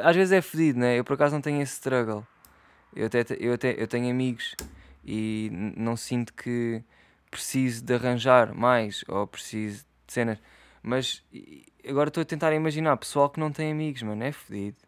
Às 0.03 0.17
vezes 0.17 0.33
é 0.33 0.41
fedido, 0.41 0.79
né? 0.79 0.99
Eu 0.99 1.05
por 1.05 1.15
acaso 1.15 1.35
não 1.35 1.43
tenho 1.43 1.61
esse 1.63 1.75
struggle. 1.75 2.27
Eu 2.95 3.07
até, 3.07 3.25
eu 3.39 3.53
até 3.53 3.75
eu 3.81 3.87
tenho 3.87 4.11
amigos 4.11 4.55
e 5.05 5.51
não 5.77 5.97
sinto 5.97 6.33
que 6.35 6.83
preciso 7.31 7.85
de 7.85 7.95
arranjar 7.95 8.55
mais 8.55 9.05
ou 9.09 9.27
preciso 9.27 9.85
de 10.07 10.13
cenas. 10.13 10.39
Mas 10.83 11.23
agora 11.87 12.09
estou 12.09 12.23
a 12.23 12.25
tentar 12.25 12.53
imaginar 12.53 12.97
pessoal 12.97 13.31
que 13.31 13.39
não 13.39 13.53
tem 13.53 13.71
amigos, 13.71 14.03
mano. 14.03 14.23
É 14.23 14.33
fedido. 14.33 14.79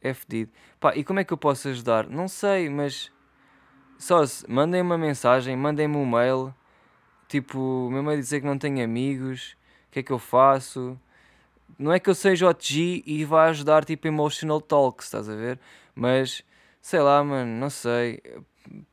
É 0.00 0.14
fedido. 0.14 0.52
Pá, 0.78 0.94
e 0.96 1.02
como 1.02 1.20
é 1.20 1.24
que 1.24 1.32
eu 1.32 1.38
posso 1.38 1.68
ajudar? 1.68 2.08
Não 2.08 2.28
sei, 2.28 2.68
mas. 2.68 3.12
Só 3.98 4.26
se 4.26 4.48
mandem 4.50 4.82
uma 4.82 4.98
mensagem, 4.98 5.56
mandem-me 5.56 5.96
um 5.96 6.06
mail. 6.06 6.54
Tipo, 7.34 7.90
mesmo 7.90 8.10
a 8.10 8.14
dizer 8.14 8.40
que 8.40 8.46
não 8.46 8.56
tenho 8.56 8.84
amigos 8.84 9.56
que 9.90 9.98
é 9.98 10.02
que 10.04 10.12
eu 10.12 10.20
faço? 10.20 10.96
Não 11.76 11.92
é 11.92 11.98
que 11.98 12.08
eu 12.08 12.14
seja 12.14 12.48
OTG 12.48 13.02
e 13.04 13.24
vá 13.24 13.46
ajudar 13.46 13.84
tipo 13.84 14.06
emotional 14.06 14.60
talks, 14.60 15.06
estás 15.06 15.28
a 15.28 15.34
ver? 15.34 15.58
Mas 15.96 16.44
sei 16.80 17.00
lá, 17.00 17.22
mano, 17.24 17.58
não 17.58 17.70
sei. 17.70 18.20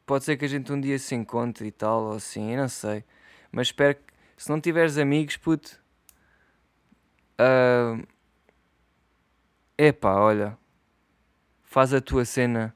Pode 0.07 0.25
ser 0.25 0.37
que 0.37 0.45
a 0.45 0.47
gente 0.47 0.71
um 0.71 0.81
dia 0.81 0.97
se 0.97 1.13
encontre 1.15 1.67
e 1.67 1.71
tal, 1.71 2.03
ou 2.05 2.13
assim, 2.13 2.51
eu 2.51 2.57
não 2.57 2.67
sei. 2.67 3.03
Mas 3.51 3.67
espero 3.67 3.93
que 3.93 4.03
se 4.37 4.49
não 4.49 4.59
tiveres 4.59 4.97
amigos, 4.97 5.37
puto. 5.37 5.79
Uh, 7.39 8.03
epá, 9.77 10.15
olha. 10.19 10.57
Faz 11.63 11.93
a 11.93 12.01
tua 12.01 12.25
cena. 12.25 12.75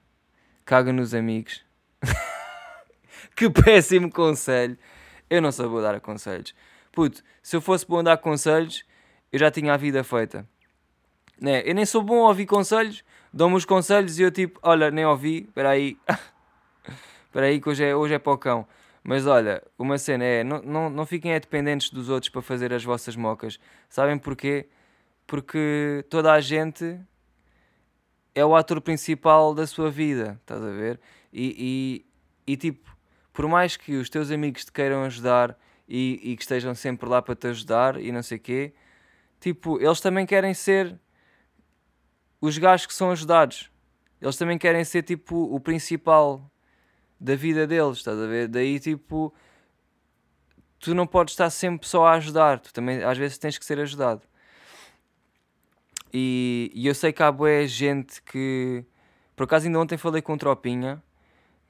Caga 0.63 0.93
nos 0.93 1.15
amigos. 1.15 1.63
que 3.36 3.49
péssimo 3.49 4.12
conselho. 4.12 4.78
Eu 5.30 5.42
não 5.42 5.52
sou 5.52 5.82
dar 5.82 6.00
conselhos. 6.00 6.54
Puto, 6.92 7.24
se 7.42 7.56
eu 7.56 7.62
fosse 7.62 7.86
bom 7.88 8.00
a 8.00 8.04
dar 8.04 8.18
conselhos, 8.18 8.84
eu 9.32 9.40
já 9.40 9.52
tinha 9.52 9.74
a 9.74 9.78
vida 9.78 10.04
feita. 10.04 10.48
Né? 11.40 11.62
Eu 11.66 11.76
nem 11.76 11.86
sou 11.86 12.02
bom 12.02 12.26
a 12.26 12.30
ouvir 12.30 12.46
conselhos, 12.46 13.04
dão-me 13.34 13.56
os 13.56 13.66
conselhos 13.66 14.18
e 14.18 14.24
eu 14.24 14.32
tipo, 14.32 14.60
olha, 14.64 14.90
nem 14.90 15.06
ouvi, 15.06 15.44
espera 15.44 15.72
aí. 15.72 15.98
espera 17.26 17.48
aí 17.48 17.60
que 17.60 17.70
hoje 17.70 17.84
é, 17.84 17.96
hoje 17.96 18.14
é 18.14 18.20
para. 18.20 18.68
Mas 19.04 19.28
olha, 19.28 19.62
uma 19.78 19.98
cena 19.98 20.24
é, 20.24 20.44
não, 20.44 20.62
não, 20.62 20.90
não 20.90 21.06
fiquem 21.06 21.34
é 21.34 21.40
dependentes 21.40 21.92
dos 21.92 22.10
outros 22.10 22.30
para 22.30 22.42
fazer 22.42 22.74
as 22.74 22.84
vossas 22.84 23.16
mocas. 23.16 23.60
Sabem 23.90 24.18
porquê? 24.18 24.68
Porque 25.28 26.04
toda 26.10 26.32
a 26.32 26.40
gente 26.40 27.00
é 28.34 28.44
o 28.44 28.56
ator 28.56 28.82
principal 28.82 29.54
da 29.54 29.68
sua 29.68 29.92
vida, 29.92 30.40
estás 30.42 30.64
a 30.64 30.72
ver? 30.72 31.00
E, 31.32 32.04
e, 32.48 32.54
e 32.54 32.58
tipo, 32.58 32.95
por 33.36 33.50
mais 33.50 33.76
que 33.76 33.98
os 33.98 34.10
teus 34.10 34.32
amigos 34.32 34.63
te 34.63 34.71
queiram 34.71 35.04
ajudar 35.04 35.60
e, 35.89 36.21
e 36.24 36.38
que 36.38 36.41
estejam 36.41 36.74
sempre 36.74 37.08
lá 37.08 37.21
para 37.21 37.36
te 37.36 37.48
ajudar 37.48 38.02
e 38.02 38.10
não 38.10 38.24
sei 38.24 38.38
o 38.38 38.39
quê. 38.39 38.74
Tipo, 39.41 39.78
eles 39.78 40.00
também 40.00 40.26
querem 40.26 40.54
ser 40.54 40.98
os 42.39 42.58
gajos 42.58 42.86
que 42.86 42.93
são 42.93 43.12
ajudados. 43.12 43.69
Eles 44.21 44.38
também 44.38 44.58
querem 44.58 44.86
ser 44.86 45.04
tipo 45.04 45.36
o 45.54 45.60
principal 45.60 46.50
da 47.19 47.36
vida 47.36 47.67
deles, 47.67 47.98
estás 47.98 48.17
a 48.17 48.26
ver? 48.26 48.48
Daí 48.48 48.80
tipo, 48.80 49.34
tu 50.80 50.95
não 50.95 51.06
podes 51.06 51.34
estar 51.34 51.50
sempre 51.50 51.86
só 51.89 52.06
a 52.08 52.13
ajudar, 52.13 52.62
tu 52.62 52.74
também 52.74 53.04
às 53.04 53.17
vezes 53.17 53.38
tens 53.38 53.58
que 53.58 53.65
ser 53.65 53.80
ajudado. 53.82 54.21
E, 56.13 56.71
e 56.74 56.88
eu 56.88 56.95
sei 56.95 57.12
que 57.12 57.21
há 57.21 57.30
boa 57.30 57.67
gente 57.67 58.21
que. 58.21 58.86
Por 59.36 59.43
acaso 59.43 59.65
ainda 59.65 59.78
ontem 59.78 59.98
falei 59.98 60.21
com 60.21 60.36
o 60.36 60.38
Tropinha 60.38 61.04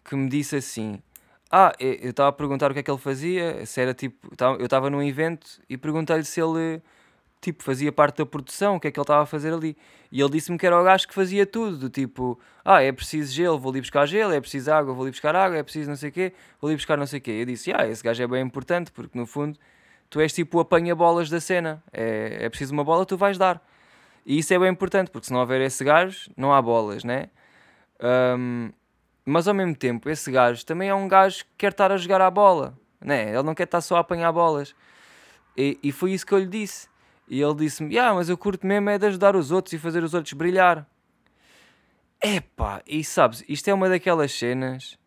que 0.04 0.16
me 0.16 0.30
disse 0.30 0.58
assim: 0.58 1.02
ah, 1.52 1.74
eu 1.80 2.10
estava 2.10 2.30
a 2.30 2.32
perguntar 2.32 2.72
o 2.72 2.74
que 2.74 2.80
é 2.80 2.84
que 2.84 2.92
ele 2.92 3.00
fazia, 3.00 3.66
se 3.66 3.80
era 3.80 3.94
tipo, 3.94 4.28
eu 4.60 4.66
estava 4.66 4.90
num 4.90 5.02
evento 5.02 5.62
e 5.70 5.78
perguntei-lhe 5.78 6.26
se 6.26 6.42
ele 6.42 6.82
tipo 7.42 7.64
fazia 7.64 7.92
parte 7.92 8.18
da 8.18 8.26
produção, 8.26 8.78
o 8.78 8.80
que 8.80 8.88
é 8.88 8.92
que 8.92 9.00
ele 9.00 9.04
estava 9.04 9.24
a 9.24 9.26
fazer 9.26 9.54
ali. 9.54 9.78
E 10.12 10.20
ele 10.20 10.30
disse-me 10.32 10.58
que 10.58 10.66
era 10.66 10.80
o 10.80 10.84
gajo 10.84 11.08
que 11.08 11.14
fazia 11.14 11.46
tudo, 11.46 11.78
do 11.78 11.90
tipo, 11.90 12.40
ah, 12.64 12.82
é 12.82 12.92
preciso 12.92 13.32
gelo, 13.32 13.60
vou 13.60 13.72
ali 13.72 13.82
buscar 13.82 14.06
gelo, 14.08 14.34
é 14.34 14.42
preciso 14.42 14.72
água, 14.72 14.94
vou 14.94 15.04
ali 15.04 15.12
buscar 15.12 15.36
água, 15.36 15.58
é 15.58 15.64
preciso 15.64 15.90
não 15.90 15.96
sei 15.96 16.10
o 16.10 16.12
quê, 16.12 16.34
vou 16.60 16.70
ali 16.70 16.76
buscar 16.76 16.98
não 16.98 17.06
sei 17.06 17.20
o 17.20 17.22
quê. 17.22 17.32
Eu 17.32 17.46
disse, 17.46 17.72
ah, 17.74 17.88
esse 17.88 18.04
gajo 18.04 18.24
é 18.24 18.28
bem 18.28 18.42
importante, 18.42 18.92
porque 18.92 19.18
no 19.18 19.26
fundo 19.28 19.60
tu 20.10 20.20
és 20.20 20.34
tipo 20.34 20.58
o 20.58 20.62
apanha-bolas 20.62 21.30
da 21.30 21.40
cena, 21.40 21.84
é, 21.94 22.38
é 22.42 22.50
preciso 22.50 22.74
uma 22.74 22.84
bola, 22.84 23.06
tu 23.06 23.18
vais 23.18 23.38
dar. 23.38 23.62
E 24.26 24.40
isso 24.40 24.54
é 24.54 24.60
bem 24.60 24.70
importante, 24.70 25.12
porque 25.12 25.28
se 25.28 25.34
não 25.34 25.40
houver 25.40 25.62
esse 25.62 25.84
gajo, 25.84 26.32
não 26.36 26.54
há 26.54 26.62
bolas, 26.62 27.04
né? 27.04 27.30
Um, 28.02 28.72
mas 29.26 29.48
ao 29.48 29.54
mesmo 29.56 29.76
tempo, 29.76 30.08
esse 30.08 30.32
gajo 30.32 30.64
também 30.64 30.90
é 30.90 30.94
um 30.94 31.08
gajo 31.08 31.44
que 31.46 31.52
quer 31.58 31.72
estar 31.72 31.92
a 31.92 31.98
jogar 31.98 32.22
à 32.22 32.30
bola, 32.30 32.78
né? 33.02 33.30
Ele 33.30 33.42
não 33.42 33.56
quer 33.56 33.64
estar 33.64 33.82
só 33.82 33.98
a 33.98 34.02
apanhar 34.02 34.32
bolas. 34.32 34.76
E, 35.58 35.80
e 35.82 35.92
foi 35.92 36.14
isso 36.14 36.26
que 36.26 36.34
eu 36.34 36.38
lhe 36.38 36.46
disse. 36.46 36.88
E 37.28 37.42
ele 37.42 37.56
disse-me: 37.56 37.98
Ah, 37.98 38.14
mas 38.14 38.30
eu 38.30 38.38
curto 38.38 38.68
mesmo 38.68 38.90
é 38.90 39.00
de 39.00 39.08
ajudar 39.08 39.36
os 39.36 39.52
outros 39.52 39.74
e 39.74 39.80
fazer 39.80 40.04
os 40.04 40.14
outros 40.14 40.34
brilhar. 40.34 40.88
Epá, 42.22 42.82
e 42.88 43.04
sabes, 43.04 43.44
isto 43.48 43.68
é 43.68 43.74
uma 43.74 43.90
daquelas 43.90 44.32
cenas 44.32 44.98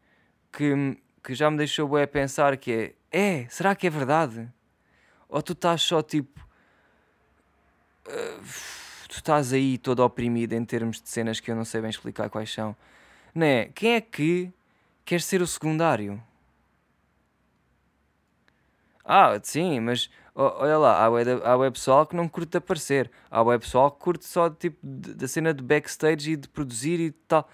que, 0.53 0.97
que 1.23 1.35
já 1.35 1.51
me 1.51 1.57
deixou 1.57 1.89
bem 1.89 2.03
a 2.03 2.07
pensar 2.07 2.57
que 2.57 2.95
é, 3.13 3.19
é, 3.43 3.47
será 3.49 3.75
que 3.75 3.87
é 3.87 3.91
verdade? 3.91 4.49
Ou 5.29 5.43
tu 5.43 5.53
estás 5.53 5.83
só 5.83 6.03
tipo... 6.03 6.41
Uh, 8.07 8.43
tu 9.09 9.17
estás 9.17 9.53
aí 9.53 9.79
todo 9.79 10.01
oprimido 10.01 10.53
em 10.53 10.65
termos 10.65 11.01
de 11.01 11.09
cenas 11.09 11.41
que 11.41 11.51
eu 11.51 11.57
não 11.57 11.65
sei 11.65 11.81
bem 11.81 11.91
explicar 11.91 12.31
quais 12.31 12.53
são 12.53 12.77
né? 13.35 13.67
Quem 13.75 13.95
é 13.95 14.01
que 14.01 14.53
quer 15.05 15.21
ser 15.21 15.43
o 15.43 15.47
secundário? 15.47 16.23
Ah, 19.05 19.41
sim, 19.43 19.81
mas 19.81 20.11
olha 20.35 20.77
lá, 20.79 21.03
há 21.03 21.09
web, 21.09 21.41
há 21.43 21.57
web 21.57 21.73
pessoal 21.73 22.07
que 22.07 22.15
não 22.15 22.29
curte 22.29 22.59
aparecer, 22.59 23.11
há 23.31 23.43
web 23.43 23.65
pessoal 23.65 23.91
que 23.91 23.99
curte 24.01 24.27
só 24.27 24.51
tipo 24.51 24.79
da 24.83 25.27
cena 25.27 25.55
de 25.55 25.63
backstage 25.63 26.33
e 26.33 26.37
de 26.37 26.49
produzir 26.49 27.01
e 27.01 27.11
tal. 27.11 27.49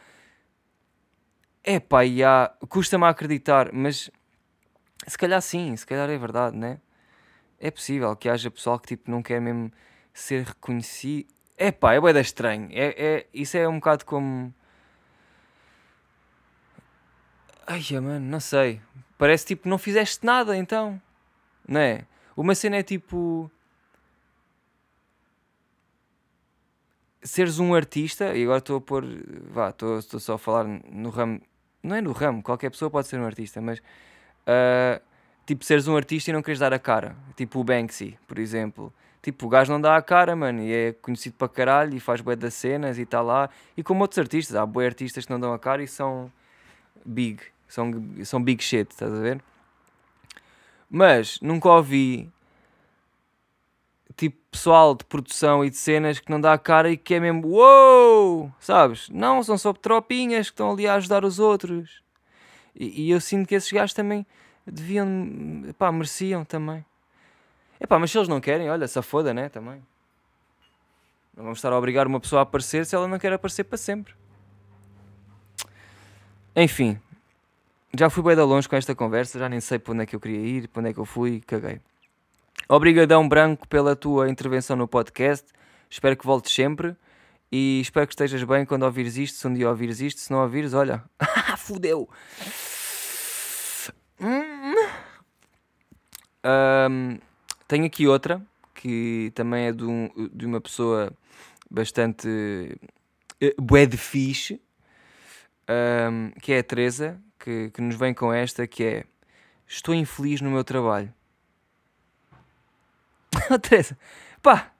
É 1.62 1.80
pá, 1.80 2.00
custa-me 2.68 3.04
a 3.04 3.08
acreditar, 3.08 3.72
mas 3.72 4.10
se 5.06 5.16
calhar 5.16 5.40
sim, 5.40 5.76
se 5.76 5.86
calhar 5.86 6.10
é 6.10 6.18
verdade, 6.18 6.56
né? 6.56 6.80
É 7.58 7.70
possível 7.70 8.14
que 8.16 8.28
haja 8.28 8.50
pessoal 8.50 8.78
que 8.78 8.88
tipo 8.88 9.10
não 9.10 9.22
quer 9.22 9.40
mesmo 9.40 9.72
ser 10.12 10.44
reconhecido. 10.44 11.28
É 11.56 11.70
pá, 11.72 11.94
é 11.94 12.00
bué 12.00 12.18
estranho. 12.20 12.68
É, 12.72 12.94
é, 12.98 13.26
isso 13.32 13.56
é 13.56 13.68
um 13.68 13.76
bocado 13.76 14.04
como 14.04 14.52
Ai, 17.66 17.82
mano, 18.00 18.20
não 18.20 18.40
sei. 18.40 18.80
Parece 19.16 19.46
tipo 19.46 19.68
não 19.68 19.78
fizeste 19.78 20.24
nada 20.24 20.56
então. 20.56 21.00
Não 21.66 21.80
é? 21.80 22.06
Uma 22.36 22.54
cena 22.54 22.76
é 22.76 22.82
tipo. 22.82 23.50
Seres 27.22 27.58
um 27.58 27.74
artista, 27.74 28.36
e 28.36 28.42
agora 28.42 28.58
estou 28.58 28.76
a 28.76 28.80
pôr. 28.80 29.04
Vá, 29.50 29.70
estou, 29.70 29.98
estou 29.98 30.20
só 30.20 30.34
a 30.34 30.38
falar 30.38 30.64
no 30.64 31.08
ramo. 31.08 31.40
Não 31.82 31.96
é 31.96 32.00
no 32.00 32.12
ramo, 32.12 32.42
qualquer 32.42 32.70
pessoa 32.70 32.90
pode 32.90 33.08
ser 33.08 33.18
um 33.18 33.24
artista, 33.24 33.60
mas. 33.60 33.78
Uh, 33.78 35.00
tipo, 35.46 35.64
seres 35.64 35.88
um 35.88 35.96
artista 35.96 36.30
e 36.30 36.32
não 36.34 36.42
queres 36.42 36.58
dar 36.60 36.74
a 36.74 36.78
cara. 36.78 37.16
Tipo 37.36 37.60
o 37.60 37.64
Banksy, 37.64 38.18
por 38.26 38.38
exemplo. 38.38 38.92
Tipo, 39.22 39.46
o 39.46 39.48
gajo 39.48 39.72
não 39.72 39.80
dá 39.80 39.96
a 39.96 40.02
cara, 40.02 40.36
mano, 40.36 40.62
e 40.62 40.70
é 40.70 40.92
conhecido 40.92 41.36
para 41.36 41.48
caralho 41.48 41.96
e 41.96 42.00
faz 42.00 42.20
bué 42.20 42.36
das 42.36 42.52
cenas 42.52 42.98
e 42.98 43.02
está 43.02 43.22
lá. 43.22 43.48
E 43.74 43.82
como 43.82 44.02
outros 44.02 44.18
artistas, 44.18 44.54
há 44.54 44.66
bué 44.66 44.84
artistas 44.84 45.24
que 45.24 45.32
não 45.32 45.40
dão 45.40 45.54
a 45.54 45.58
cara 45.58 45.82
e 45.82 45.88
são 45.88 46.30
big 47.06 47.53
São, 47.74 47.90
são 48.22 48.40
big 48.40 48.62
shit, 48.62 48.88
estás 48.88 49.12
a 49.12 49.18
ver? 49.18 49.42
Mas 50.88 51.40
nunca 51.40 51.68
ouvi 51.68 52.30
tipo 54.16 54.38
pessoal 54.48 54.94
de 54.94 55.04
produção 55.04 55.64
e 55.64 55.70
de 55.70 55.76
cenas 55.76 56.20
que 56.20 56.30
não 56.30 56.40
dá 56.40 56.52
a 56.52 56.58
cara 56.58 56.88
e 56.88 56.96
que 56.96 57.14
é 57.14 57.18
mesmo 57.18 57.48
uou, 57.48 58.52
sabes? 58.60 59.08
Não, 59.08 59.42
são 59.42 59.58
só 59.58 59.72
tropinhas 59.72 60.50
que 60.50 60.52
estão 60.52 60.70
ali 60.70 60.86
a 60.86 60.94
ajudar 60.94 61.24
os 61.24 61.40
outros. 61.40 62.00
E, 62.76 63.06
e 63.06 63.10
eu 63.10 63.20
sinto 63.20 63.48
que 63.48 63.56
esses 63.56 63.72
gajos 63.72 63.92
também 63.92 64.24
deviam, 64.64 65.04
pá, 65.76 65.90
mereciam 65.90 66.44
também. 66.44 66.84
Epá, 67.80 67.98
mas 67.98 68.12
se 68.12 68.18
eles 68.18 68.28
não 68.28 68.40
querem, 68.40 68.70
olha, 68.70 68.86
se 68.86 69.02
foda, 69.02 69.34
né? 69.34 69.48
Também. 69.48 69.84
Não 71.36 71.42
vamos 71.42 71.58
estar 71.58 71.72
a 71.72 71.76
obrigar 71.76 72.06
uma 72.06 72.20
pessoa 72.20 72.38
a 72.38 72.44
aparecer 72.44 72.86
se 72.86 72.94
ela 72.94 73.08
não 73.08 73.18
quer 73.18 73.32
aparecer 73.32 73.64
para 73.64 73.78
sempre. 73.78 74.14
Enfim, 76.54 77.00
já 77.96 78.10
fui 78.10 78.22
bem 78.22 78.36
longe 78.36 78.68
com 78.68 78.76
esta 78.76 78.94
conversa, 78.94 79.38
já 79.38 79.48
nem 79.48 79.60
sei 79.60 79.78
para 79.78 79.92
onde 79.92 80.02
é 80.02 80.06
que 80.06 80.16
eu 80.16 80.20
queria 80.20 80.40
ir, 80.40 80.68
para 80.68 80.80
onde 80.80 80.90
é 80.90 80.92
que 80.92 80.98
eu 80.98 81.04
fui, 81.04 81.40
caguei. 81.46 81.80
Obrigadão 82.68 83.28
Branco 83.28 83.68
pela 83.68 83.94
tua 83.94 84.28
intervenção 84.28 84.76
no 84.76 84.88
podcast. 84.88 85.46
Espero 85.88 86.16
que 86.16 86.26
voltes 86.26 86.52
sempre 86.52 86.96
e 87.52 87.80
espero 87.80 88.06
que 88.06 88.14
estejas 88.14 88.42
bem 88.42 88.64
quando 88.64 88.84
ouvires 88.84 89.16
isto. 89.16 89.38
Se 89.38 89.46
um 89.46 89.54
dia 89.54 89.68
ouvires 89.68 90.00
isto, 90.00 90.20
se 90.20 90.30
não 90.30 90.40
ouvires, 90.40 90.74
olha, 90.74 91.04
fudeu. 91.58 92.08
Um, 96.44 97.18
tenho 97.68 97.86
aqui 97.86 98.06
outra 98.06 98.42
que 98.74 99.30
também 99.34 99.66
é 99.66 99.72
de, 99.72 99.84
um, 99.84 100.10
de 100.32 100.44
uma 100.44 100.60
pessoa 100.60 101.12
bastante 101.70 102.28
uh, 103.42 103.62
bué 103.62 103.86
de 103.86 103.96
fixe, 103.96 104.60
um, 105.68 106.30
que 106.40 106.52
é 106.52 106.58
a 106.58 106.62
Teresa, 106.62 107.20
que, 107.38 107.70
que 107.70 107.80
nos 107.80 107.96
vem 107.96 108.14
com 108.14 108.32
esta, 108.32 108.66
que 108.66 108.84
é 108.84 109.04
Estou 109.66 109.94
infeliz 109.94 110.40
no 110.40 110.50
meu 110.50 110.62
trabalho. 110.62 111.12
Teresa, 113.62 113.98
pá, 114.42 114.70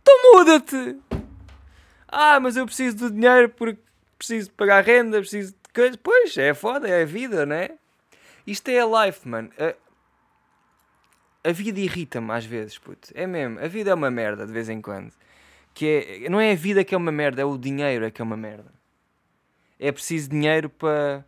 então 0.00 0.32
muda-te! 0.32 0.98
Ah, 2.08 2.40
mas 2.40 2.56
eu 2.56 2.66
preciso 2.66 2.96
do 2.96 3.10
dinheiro 3.10 3.50
porque 3.50 3.80
preciso 4.18 4.50
pagar 4.52 4.84
renda, 4.84 5.18
preciso 5.18 5.52
de 5.52 5.72
coisas. 5.72 5.96
Pois, 5.96 6.36
é 6.36 6.52
foda, 6.52 6.88
é 6.88 7.02
a 7.02 7.06
vida, 7.06 7.46
né? 7.46 7.78
Isto 8.46 8.70
é 8.70 8.80
a 8.80 9.04
life, 9.04 9.28
mano. 9.28 9.50
A, 9.58 11.48
a 11.48 11.52
vida 11.52 11.78
irrita-me 11.78 12.32
às 12.32 12.44
vezes, 12.44 12.78
puto. 12.78 13.08
É 13.14 13.26
mesmo. 13.26 13.60
A 13.60 13.68
vida 13.68 13.90
é 13.90 13.94
uma 13.94 14.10
merda 14.10 14.46
de 14.46 14.52
vez 14.52 14.68
em 14.68 14.80
quando. 14.80 15.12
Que 15.72 16.22
é, 16.24 16.28
não 16.28 16.40
é 16.40 16.52
a 16.52 16.56
vida 16.56 16.82
que 16.82 16.94
é 16.94 16.98
uma 16.98 17.12
merda, 17.12 17.42
é 17.42 17.44
o 17.44 17.56
dinheiro 17.56 18.04
é 18.04 18.10
que 18.10 18.20
é 18.20 18.24
uma 18.24 18.36
merda. 18.36 18.79
É 19.80 19.90
preciso 19.90 20.30
dinheiro 20.30 20.68
para 20.68 21.24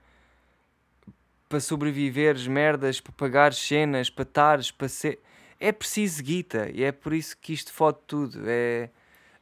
para 1.49 1.61
sobreviveres 1.61 2.47
merdas, 2.47 2.99
para 2.99 3.13
pagar 3.13 3.53
cenas, 3.53 4.09
para 4.09 4.23
estares, 4.23 4.71
para 4.71 4.89
ser 4.89 5.19
é 5.61 5.71
preciso 5.71 6.23
guita 6.23 6.69
e 6.73 6.83
é 6.83 6.91
por 6.91 7.13
isso 7.13 7.37
que 7.37 7.53
isto 7.53 7.73
fode 7.73 7.99
tudo. 8.07 8.43
É, 8.47 8.91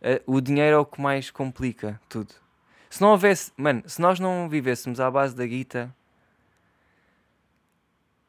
é, 0.03 0.23
o 0.27 0.41
dinheiro 0.41 0.77
é 0.77 0.79
o 0.79 0.85
que 0.85 1.01
mais 1.01 1.31
complica 1.31 2.01
tudo. 2.09 2.35
Se 2.91 3.01
não 3.01 3.11
houvesse, 3.11 3.53
mano, 3.57 3.83
se 3.87 4.01
nós 4.01 4.19
não 4.21 4.49
vivêssemos 4.49 5.01
à 5.01 5.11
base 5.11 5.35
da 5.35 5.47
guita, 5.47 5.95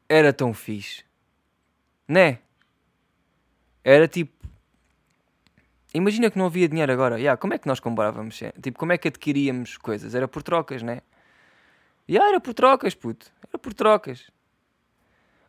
era 0.08 0.32
tão 0.32 0.54
fixe, 0.54 1.04
né? 2.06 2.38
Era 3.82 4.06
tipo, 4.06 4.41
imagina 5.94 6.30
que 6.30 6.38
não 6.38 6.46
havia 6.46 6.68
dinheiro 6.68 6.92
agora. 6.92 7.18
Yeah, 7.18 7.36
como 7.36 7.54
é 7.54 7.58
que 7.58 7.66
nós 7.66 7.80
comprávamos? 7.80 8.40
Tipo, 8.62 8.78
como 8.78 8.92
é 8.92 8.98
que 8.98 9.08
adquiríamos 9.08 9.76
coisas? 9.76 10.14
Era 10.14 10.26
por 10.28 10.42
trocas, 10.42 10.82
né? 10.82 11.00
Yeah, 12.08 12.30
era 12.30 12.40
por 12.40 12.54
trocas, 12.54 12.94
puto. 12.94 13.30
Era 13.48 13.58
por 13.58 13.74
trocas. 13.74 14.30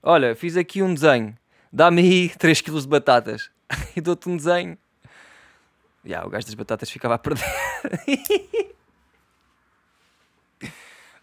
Olha, 0.01 0.35
fiz 0.35 0.57
aqui 0.57 0.81
um 0.81 0.93
desenho 0.93 1.35
dá-me 1.73 2.01
aí 2.01 2.29
3 2.37 2.61
kg 2.61 2.79
de 2.79 2.87
batatas 2.87 3.49
e 3.97 4.01
dou-te 4.01 4.29
um 4.29 4.37
desenho. 4.37 4.77
Yeah, 6.05 6.27
o 6.27 6.29
gajo 6.29 6.45
das 6.45 6.53
batatas 6.53 6.91
ficava 6.91 7.15
a 7.15 7.17
perder. 7.17 7.45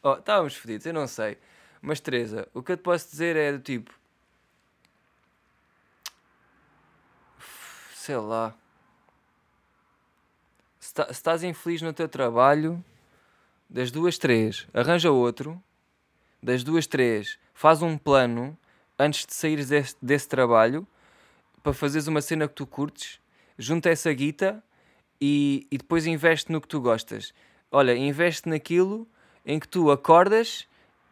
oh, 0.03 0.15
estávamos 0.15 0.57
fodidos, 0.57 0.87
eu 0.87 0.95
não 0.95 1.07
sei. 1.07 1.39
Mas 1.83 2.01
Teresa, 2.01 2.49
o 2.55 2.63
que 2.63 2.73
eu 2.73 2.77
te 2.77 2.83
posso 2.83 3.09
dizer 3.11 3.37
é 3.37 3.53
do 3.53 3.61
tipo. 3.61 3.93
Sei 7.95 8.17
lá. 8.17 8.55
Se, 11.01 11.07
tá, 11.07 11.07
estás 11.11 11.43
infeliz 11.43 11.81
no 11.81 11.93
teu 11.93 12.09
trabalho, 12.09 12.85
das 13.69 13.91
duas, 13.91 14.19
três, 14.19 14.67
arranja 14.75 15.11
outro. 15.11 15.63
Das 16.43 16.65
duas, 16.65 16.87
três, 16.87 17.39
faz 17.55 17.83
um 17.83 17.97
plano 17.97 18.57
antes 18.99 19.27
de 19.27 19.35
saíres 19.35 19.69
desse, 19.69 19.97
desse 20.01 20.29
trabalho, 20.29 20.87
para 21.63 21.73
fazeres 21.73 22.07
uma 22.07 22.21
cena 22.21 22.49
que 22.49 22.55
tu 22.55 22.67
curtes, 22.67 23.21
junta 23.59 23.91
essa 23.91 24.13
guita 24.13 24.63
e, 25.21 25.67
e 25.71 25.79
depois 25.79 26.07
investe 26.07 26.51
no 26.51 26.61
que 26.61 26.69
tu 26.69 26.81
gostas. 26.81 27.33
Olha, 27.71 27.95
investe 27.95 28.49
naquilo 28.49 29.07
em 29.45 29.59
que 29.59 29.69
tu 29.69 29.91
acordas 29.91 30.67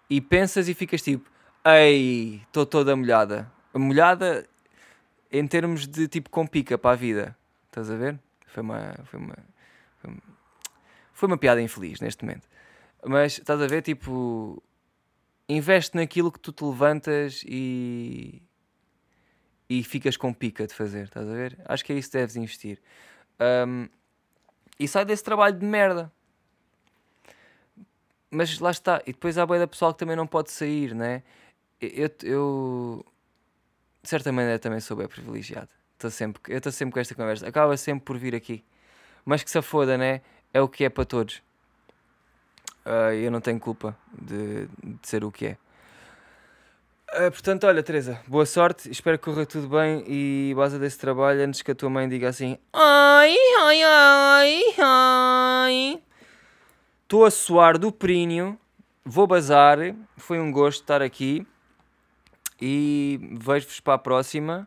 e 0.09 0.20
pensas 0.20 0.68
e 0.68 0.74
ficas 0.74 1.03
tipo, 1.03 1.31
ei, 1.64 2.42
estou 2.46 2.64
toda 2.64 2.96
molhada. 2.96 3.51
Molhada 3.74 4.46
em 5.31 5.46
termos 5.46 5.87
de 5.87 6.09
tipo 6.09 6.31
com 6.31 6.46
pica 6.46 6.77
para 6.77 6.92
a 6.92 6.96
vida. 6.96 7.37
Estás 7.66 7.90
a 7.90 7.96
ver? 7.96 8.18
Foi 8.46 8.62
uma, 8.62 8.94
foi 9.05 9.20
uma, 9.20 9.37
foi 9.98 10.11
uma, 10.11 10.22
foi 11.12 11.26
uma 11.28 11.38
piada 11.38 11.61
infeliz 11.61 12.00
neste 12.00 12.24
momento. 12.24 12.48
Mas 13.04 13.38
estás 13.38 13.61
a 13.61 13.66
ver, 13.66 13.82
tipo, 13.82 14.62
investe 15.48 15.96
naquilo 15.96 16.32
que 16.32 16.40
tu 16.40 16.52
te 16.52 16.64
levantas 16.64 17.44
e 17.46 18.42
e 19.68 19.82
ficas 19.82 20.16
com 20.16 20.32
pica 20.32 20.66
de 20.66 20.72
fazer, 20.72 21.04
estás 21.04 21.28
a 21.28 21.32
ver? 21.32 21.58
Acho 21.66 21.84
que 21.84 21.92
é 21.92 21.96
isso 21.96 22.11
que 22.11 22.16
deves 22.16 22.37
investir. 22.37 22.80
Um, 23.38 23.87
e 24.78 24.88
sai 24.88 25.04
desse 25.04 25.22
trabalho 25.22 25.58
de 25.58 25.66
merda. 25.66 26.11
Mas 28.30 28.58
lá 28.58 28.70
está. 28.70 29.02
E 29.06 29.12
depois 29.12 29.37
há 29.37 29.44
boia 29.44 29.61
da 29.61 29.66
pessoal 29.66 29.92
que 29.92 29.98
também 29.98 30.16
não 30.16 30.26
pode 30.26 30.50
sair, 30.50 30.94
né? 30.94 31.22
Eu, 31.80 32.11
eu 32.22 33.06
de 34.02 34.08
certa 34.08 34.32
maneira 34.32 34.58
também 34.58 34.80
sou 34.80 34.96
bem 34.96 35.06
privilegiado. 35.06 35.68
Tô 35.98 36.08
sempre, 36.11 36.40
eu 36.48 36.58
estou 36.58 36.72
sempre 36.72 36.94
com 36.94 37.00
esta 37.00 37.14
conversa. 37.14 37.46
Acaba 37.46 37.76
sempre 37.76 38.04
por 38.04 38.16
vir 38.16 38.34
aqui. 38.34 38.64
Mas 39.28 39.42
que 39.42 39.50
se 39.50 39.60
foda, 39.60 39.98
né? 39.98 40.22
É 40.54 40.60
o 40.62 40.66
que 40.66 40.84
é 40.84 40.88
para 40.88 41.04
todos. 41.04 41.42
Uh, 42.86 43.12
eu 43.12 43.30
não 43.30 43.42
tenho 43.42 43.60
culpa 43.60 43.94
de, 44.10 44.66
de 44.82 45.06
ser 45.06 45.22
o 45.22 45.30
que 45.30 45.48
é. 45.48 45.56
Uh, 47.12 47.30
portanto, 47.30 47.66
olha, 47.66 47.82
Teresa, 47.82 48.18
boa 48.26 48.46
sorte. 48.46 48.90
Espero 48.90 49.18
que 49.18 49.24
corra 49.26 49.44
tudo 49.44 49.68
bem 49.68 50.02
e 50.08 50.54
base 50.56 50.78
desse 50.78 50.98
trabalho 50.98 51.44
antes 51.44 51.60
que 51.60 51.70
a 51.70 51.74
tua 51.74 51.90
mãe 51.90 52.08
diga 52.08 52.30
assim: 52.30 52.56
Ai, 52.72 53.36
ai, 53.60 53.82
ai, 53.82 54.62
ai. 54.78 56.02
Estou 57.02 57.26
a 57.26 57.30
suar 57.30 57.76
do 57.76 57.92
períneo, 57.92 58.58
vou 59.04 59.26
bazar. 59.26 59.76
Foi 60.16 60.40
um 60.40 60.50
gosto 60.50 60.80
estar 60.80 61.02
aqui 61.02 61.46
e 62.58 63.20
vejo-vos 63.32 63.78
para 63.78 63.92
a 63.92 63.98
próxima. 63.98 64.66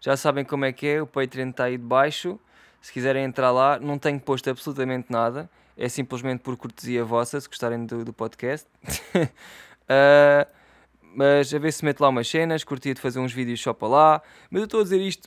Já 0.00 0.16
sabem 0.16 0.44
como 0.44 0.64
é 0.64 0.72
que 0.72 0.88
é, 0.88 1.00
o 1.00 1.06
Patreon 1.06 1.50
está 1.50 1.66
aí 1.66 1.78
de 1.78 1.84
baixo. 1.84 2.40
Se 2.80 2.92
quiserem 2.92 3.24
entrar 3.24 3.50
lá, 3.50 3.78
não 3.78 3.98
tenho 3.98 4.18
posto 4.18 4.48
absolutamente 4.48 5.10
nada 5.10 5.48
é 5.80 5.88
simplesmente 5.88 6.40
por 6.40 6.56
cortesia 6.58 7.02
vossa, 7.02 7.40
se 7.40 7.48
gostarem 7.48 7.86
do, 7.86 8.04
do 8.04 8.12
podcast. 8.12 8.68
uh, 8.86 10.46
mas 11.16 11.52
a 11.54 11.58
ver 11.58 11.72
se 11.72 11.82
mete 11.82 12.00
lá 12.00 12.10
umas 12.10 12.28
cenas, 12.28 12.62
curtia 12.62 12.92
de 12.92 13.00
fazer 13.00 13.18
uns 13.18 13.32
vídeos 13.32 13.60
só 13.62 13.72
para 13.72 13.88
lá. 13.88 14.22
Mas 14.50 14.60
eu 14.60 14.64
estou 14.66 14.80
a 14.80 14.82
dizer 14.82 15.00
isto 15.00 15.26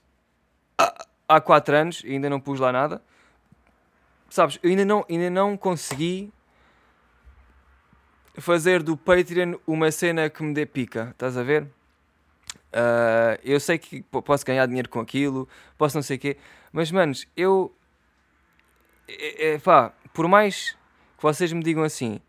há 1.28 1.42
4 1.42 1.76
anos 1.76 2.04
e 2.06 2.12
ainda 2.12 2.30
não 2.30 2.40
pus 2.40 2.60
lá 2.60 2.72
nada. 2.72 3.02
Sabes, 4.30 4.60
eu 4.62 4.70
ainda 4.70 4.86
não, 4.86 5.04
ainda 5.10 5.30
não 5.32 5.58
consegui 5.58 6.32
fazer 8.36 8.84
do 8.84 8.96
Patreon 8.96 9.56
uma 9.66 9.92
cena 9.92 10.30
que 10.30 10.44
me 10.44 10.54
dê 10.54 10.68
pica, 10.68 11.10
estás 11.12 11.36
a 11.36 11.42
ver? 11.42 11.64
Uh, 11.64 13.38
eu 13.44 13.60
sei 13.60 13.80
que 13.80 14.04
posso 14.04 14.46
ganhar 14.46 14.68
dinheiro 14.68 14.90
com 14.90 15.00
aquilo, 15.00 15.48
posso 15.78 15.98
não 15.98 16.04
sei 16.04 16.18
o 16.18 16.20
quê, 16.20 16.38
mas 16.74 16.92
manos, 16.92 17.28
eu. 17.38 17.74
É, 19.08 19.54
é, 19.54 19.60
pá, 19.60 19.94
por 20.14 20.28
mais 20.28 20.72
que 21.16 21.22
vocês 21.22 21.54
me 21.54 21.64
digam 21.64 21.84
assim, 21.84 22.20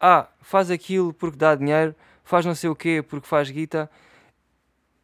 ah, 0.00 0.28
faz 0.40 0.70
aquilo 0.70 1.12
porque 1.12 1.36
dá 1.36 1.54
dinheiro, 1.54 1.94
faz 2.24 2.46
não 2.46 2.54
sei 2.54 2.70
o 2.70 2.74
quê 2.74 3.02
porque 3.02 3.28
faz 3.28 3.50
guita, 3.50 3.90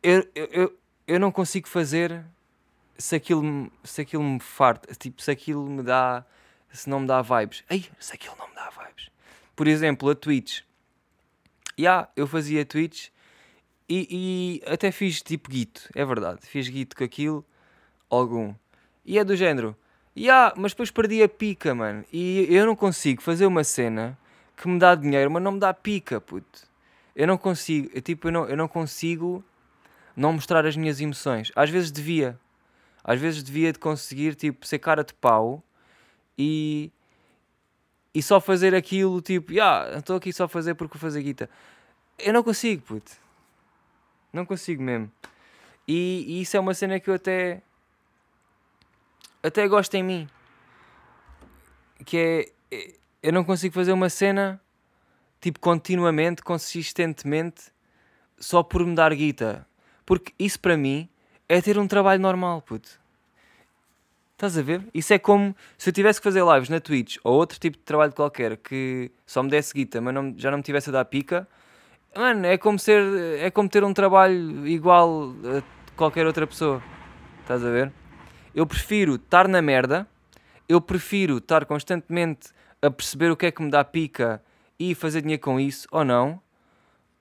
eu, 0.03 0.27
eu, 0.35 0.79
eu 1.07 1.21
não 1.21 1.31
consigo 1.31 1.69
fazer 1.69 2.25
se 2.97 3.15
aquilo, 3.15 3.71
se 3.85 4.01
aquilo 4.01 4.23
me 4.23 4.41
farta, 4.41 4.95
tipo, 4.95 5.21
se 5.21 5.31
aquilo 5.31 5.69
me 5.69 5.83
dá, 5.83 6.25
se 6.73 6.89
não 6.89 7.01
me 7.01 7.07
dá 7.07 7.21
vibes. 7.21 7.63
Ei, 7.69 7.85
se 8.01 8.15
aquilo 8.15 8.37
não 8.39 8.49
me 8.49 8.55
dá 8.55 8.71
vibes. 8.71 9.11
Por 9.55 9.69
exemplo, 9.69 10.09
a 10.09 10.15
Twitch. 10.15 10.63
Já, 11.77 11.83
yeah, 11.83 12.11
eu 12.17 12.27
fazia 12.27 12.65
Twitch 12.65 13.09
e, 13.89 14.61
e 14.67 14.71
até 14.71 14.91
fiz 14.91 15.23
tipo 15.23 15.49
guito, 15.49 15.89
é 15.95 16.05
verdade. 16.05 16.41
Fiz 16.43 16.69
guito 16.69 16.97
com 16.97 17.05
aquilo, 17.05 17.45
algum. 18.11 18.55
E 19.09 19.19
é 19.19 19.25
do 19.25 19.35
género, 19.35 19.75
Yeah, 20.15 20.53
mas 20.57 20.73
depois 20.73 20.91
perdi 20.91 21.23
a 21.23 21.29
pica, 21.29 21.75
mano. 21.75 22.05
E 22.13 22.47
eu 22.51 22.67
não 22.67 22.75
consigo 22.75 23.23
fazer 23.23 23.47
uma 23.47 23.63
cena 23.63 24.19
que 24.57 24.67
me 24.69 24.79
dá 24.79 24.95
dinheiro, 24.95 25.31
mas 25.31 25.43
não 25.43 25.53
me 25.53 25.61
dá 25.61 25.73
pica, 25.73 26.21
puto. 26.21 26.67
eu 27.15 27.27
não 27.27 27.39
consigo, 27.39 27.89
eu, 27.95 28.03
tipo, 28.03 28.29
eu 28.29 28.33
não, 28.33 28.49
eu 28.49 28.57
não 28.57 28.67
consigo 28.67 29.45
não 30.17 30.33
mostrar 30.33 30.67
as 30.67 30.77
minhas 30.77 31.01
emoções. 31.01 31.53
Às 31.57 31.71
vezes 31.71 31.91
devia. 31.93 32.39
Às 33.03 33.21
vezes 33.21 33.43
devia 33.43 33.73
de 33.73 33.79
conseguir, 33.79 34.35
tipo, 34.35 34.67
ser 34.67 34.81
cara 34.81 35.05
de 35.05 35.15
pau 35.15 35.63
e, 36.37 36.91
e 38.13 38.21
só 38.21 38.41
fazer 38.41 38.75
aquilo, 38.75 39.23
tipo, 39.23 39.53
ah, 39.53 39.55
yeah, 39.55 39.99
estou 40.01 40.17
aqui 40.17 40.33
só 40.33 40.45
a 40.45 40.49
fazer 40.49 40.75
porque 40.75 40.99
vou 40.99 41.01
fazer 41.01 41.23
guita. 41.23 41.49
Eu 42.19 42.33
não 42.33 42.43
consigo, 42.43 42.83
puto. 42.83 43.13
Não 44.33 44.45
consigo 44.45 44.83
mesmo. 44.83 45.11
E, 45.87 46.25
e, 46.27 46.43
isso 46.43 46.57
é 46.57 46.61
uma 46.61 46.75
cena 46.75 47.01
que 47.01 47.09
eu 47.09 47.15
até 47.15 47.63
até 49.43 49.67
gosto 49.69 49.95
em 49.95 50.03
mim. 50.03 50.29
Que 52.05 52.53
é 52.71 52.99
eu 53.23 53.33
não 53.33 53.45
consigo 53.45 53.75
fazer 53.75 53.93
uma 53.93 54.09
cena 54.09 54.61
tipo 55.41 55.61
continuamente, 55.61 56.43
consistentemente, 56.43 57.73
só 58.39 58.63
por 58.63 58.85
me 58.85 58.95
dar 58.95 59.15
guita. 59.15 59.67
Porque 60.05 60.33
isso 60.39 60.59
para 60.61 60.77
mim 60.77 61.09
é 61.49 61.61
ter 61.61 61.79
um 61.79 61.87
trabalho 61.87 62.21
normal, 62.21 62.63
puto. 62.63 63.01
Estás 64.33 64.57
a 64.57 64.63
ver? 64.63 64.87
Isso 64.95 65.13
é 65.13 65.19
como 65.19 65.55
se 65.77 65.91
eu 65.91 65.93
tivesse 65.93 66.21
que 66.21 66.25
fazer 66.25 66.45
lives 66.45 66.69
na 66.69 66.81
Twitch 66.81 67.17
ou 67.25 67.35
outro 67.35 67.59
tipo 67.59 67.77
de 67.77 67.83
trabalho 67.83 68.13
qualquer 68.13 68.57
que 68.57 69.11
só 69.27 69.43
me 69.43 69.51
desse 69.51 69.75
guita, 69.75 70.01
mas 70.01 70.15
não, 70.15 70.33
já 70.37 70.51
não 70.51 70.59
me 70.59 70.65
tivesse 70.65 70.91
a 70.91 70.93
dar 70.93 71.05
pica. 71.05 71.47
Mano, 72.17 72.47
é 72.47 72.57
como, 72.57 72.79
ser, 72.79 73.03
é 73.41 73.51
como 73.51 73.69
ter 73.69 73.83
um 73.83 73.93
trabalho 73.93 74.67
igual 74.67 75.35
a 75.45 75.97
qualquer 75.97 76.25
outra 76.27 76.47
pessoa. 76.47 76.83
Estás 77.43 77.65
a 77.65 77.71
ver? 77.71 77.93
Eu 78.59 78.67
prefiro 78.67 79.15
estar 79.15 79.47
na 79.47 79.63
merda, 79.63 80.05
eu 80.69 80.81
prefiro 80.81 81.39
estar 81.39 81.65
constantemente 81.65 82.49
a 82.83 82.91
perceber 82.91 83.31
o 83.31 83.37
que 83.37 83.47
é 83.47 83.53
que 83.53 83.63
me 83.63 83.71
dá 83.71 83.85
pica 83.85 84.43
e 84.77 84.97
fazer 84.97 85.23
dinheiro 85.23 85.41
com 85.41 85.61
isso 85.61 85.87
ou 85.93 86.05
não. 86.05 86.43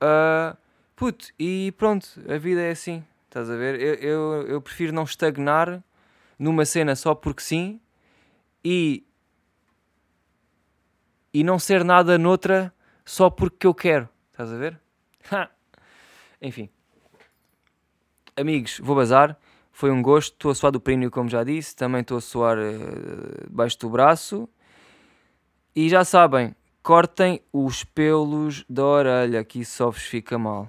Uh, 0.02 0.58
puto, 0.96 1.28
e 1.38 1.72
pronto, 1.78 2.08
a 2.28 2.40
vida 2.40 2.62
é 2.62 2.72
assim. 2.72 3.04
Estás 3.28 3.52
a 3.52 3.56
ver? 3.56 3.80
Eu, 3.80 3.94
eu, 3.94 4.48
eu 4.48 4.62
prefiro 4.64 4.92
não 4.92 5.04
estagnar 5.04 5.84
numa 6.40 6.66
cena 6.66 6.96
só 6.96 7.14
porque 7.14 7.44
sim 7.44 7.80
e, 8.66 9.06
e 11.32 11.44
não 11.44 11.60
ser 11.60 11.84
nada 11.84 12.18
noutra 12.18 12.74
só 13.06 13.30
porque 13.30 13.68
eu 13.68 13.76
quero. 13.76 14.10
Estás 14.32 14.52
a 14.52 14.58
ver? 14.58 14.80
Enfim. 16.42 16.68
Amigos, 18.36 18.80
vou 18.80 18.96
bazar. 18.96 19.38
Foi 19.78 19.92
um 19.92 20.02
gosto. 20.02 20.34
Estou 20.34 20.50
a 20.50 20.56
suar 20.56 20.72
do 20.72 20.80
períneo, 20.80 21.12
como 21.12 21.30
já 21.30 21.44
disse. 21.44 21.76
Também 21.76 22.02
estou 22.02 22.18
a 22.18 22.22
suar 22.22 22.58
uh, 22.58 23.48
debaixo 23.48 23.78
do 23.78 23.88
braço. 23.88 24.50
E 25.76 25.88
já 25.88 26.04
sabem, 26.04 26.56
cortem 26.82 27.44
os 27.54 27.84
pelos 27.84 28.66
da 28.68 28.84
orelha, 28.84 29.44
que 29.44 29.60
isso 29.60 29.78
só 29.78 29.92
vos 29.92 30.02
fica 30.02 30.36
mal. 30.36 30.68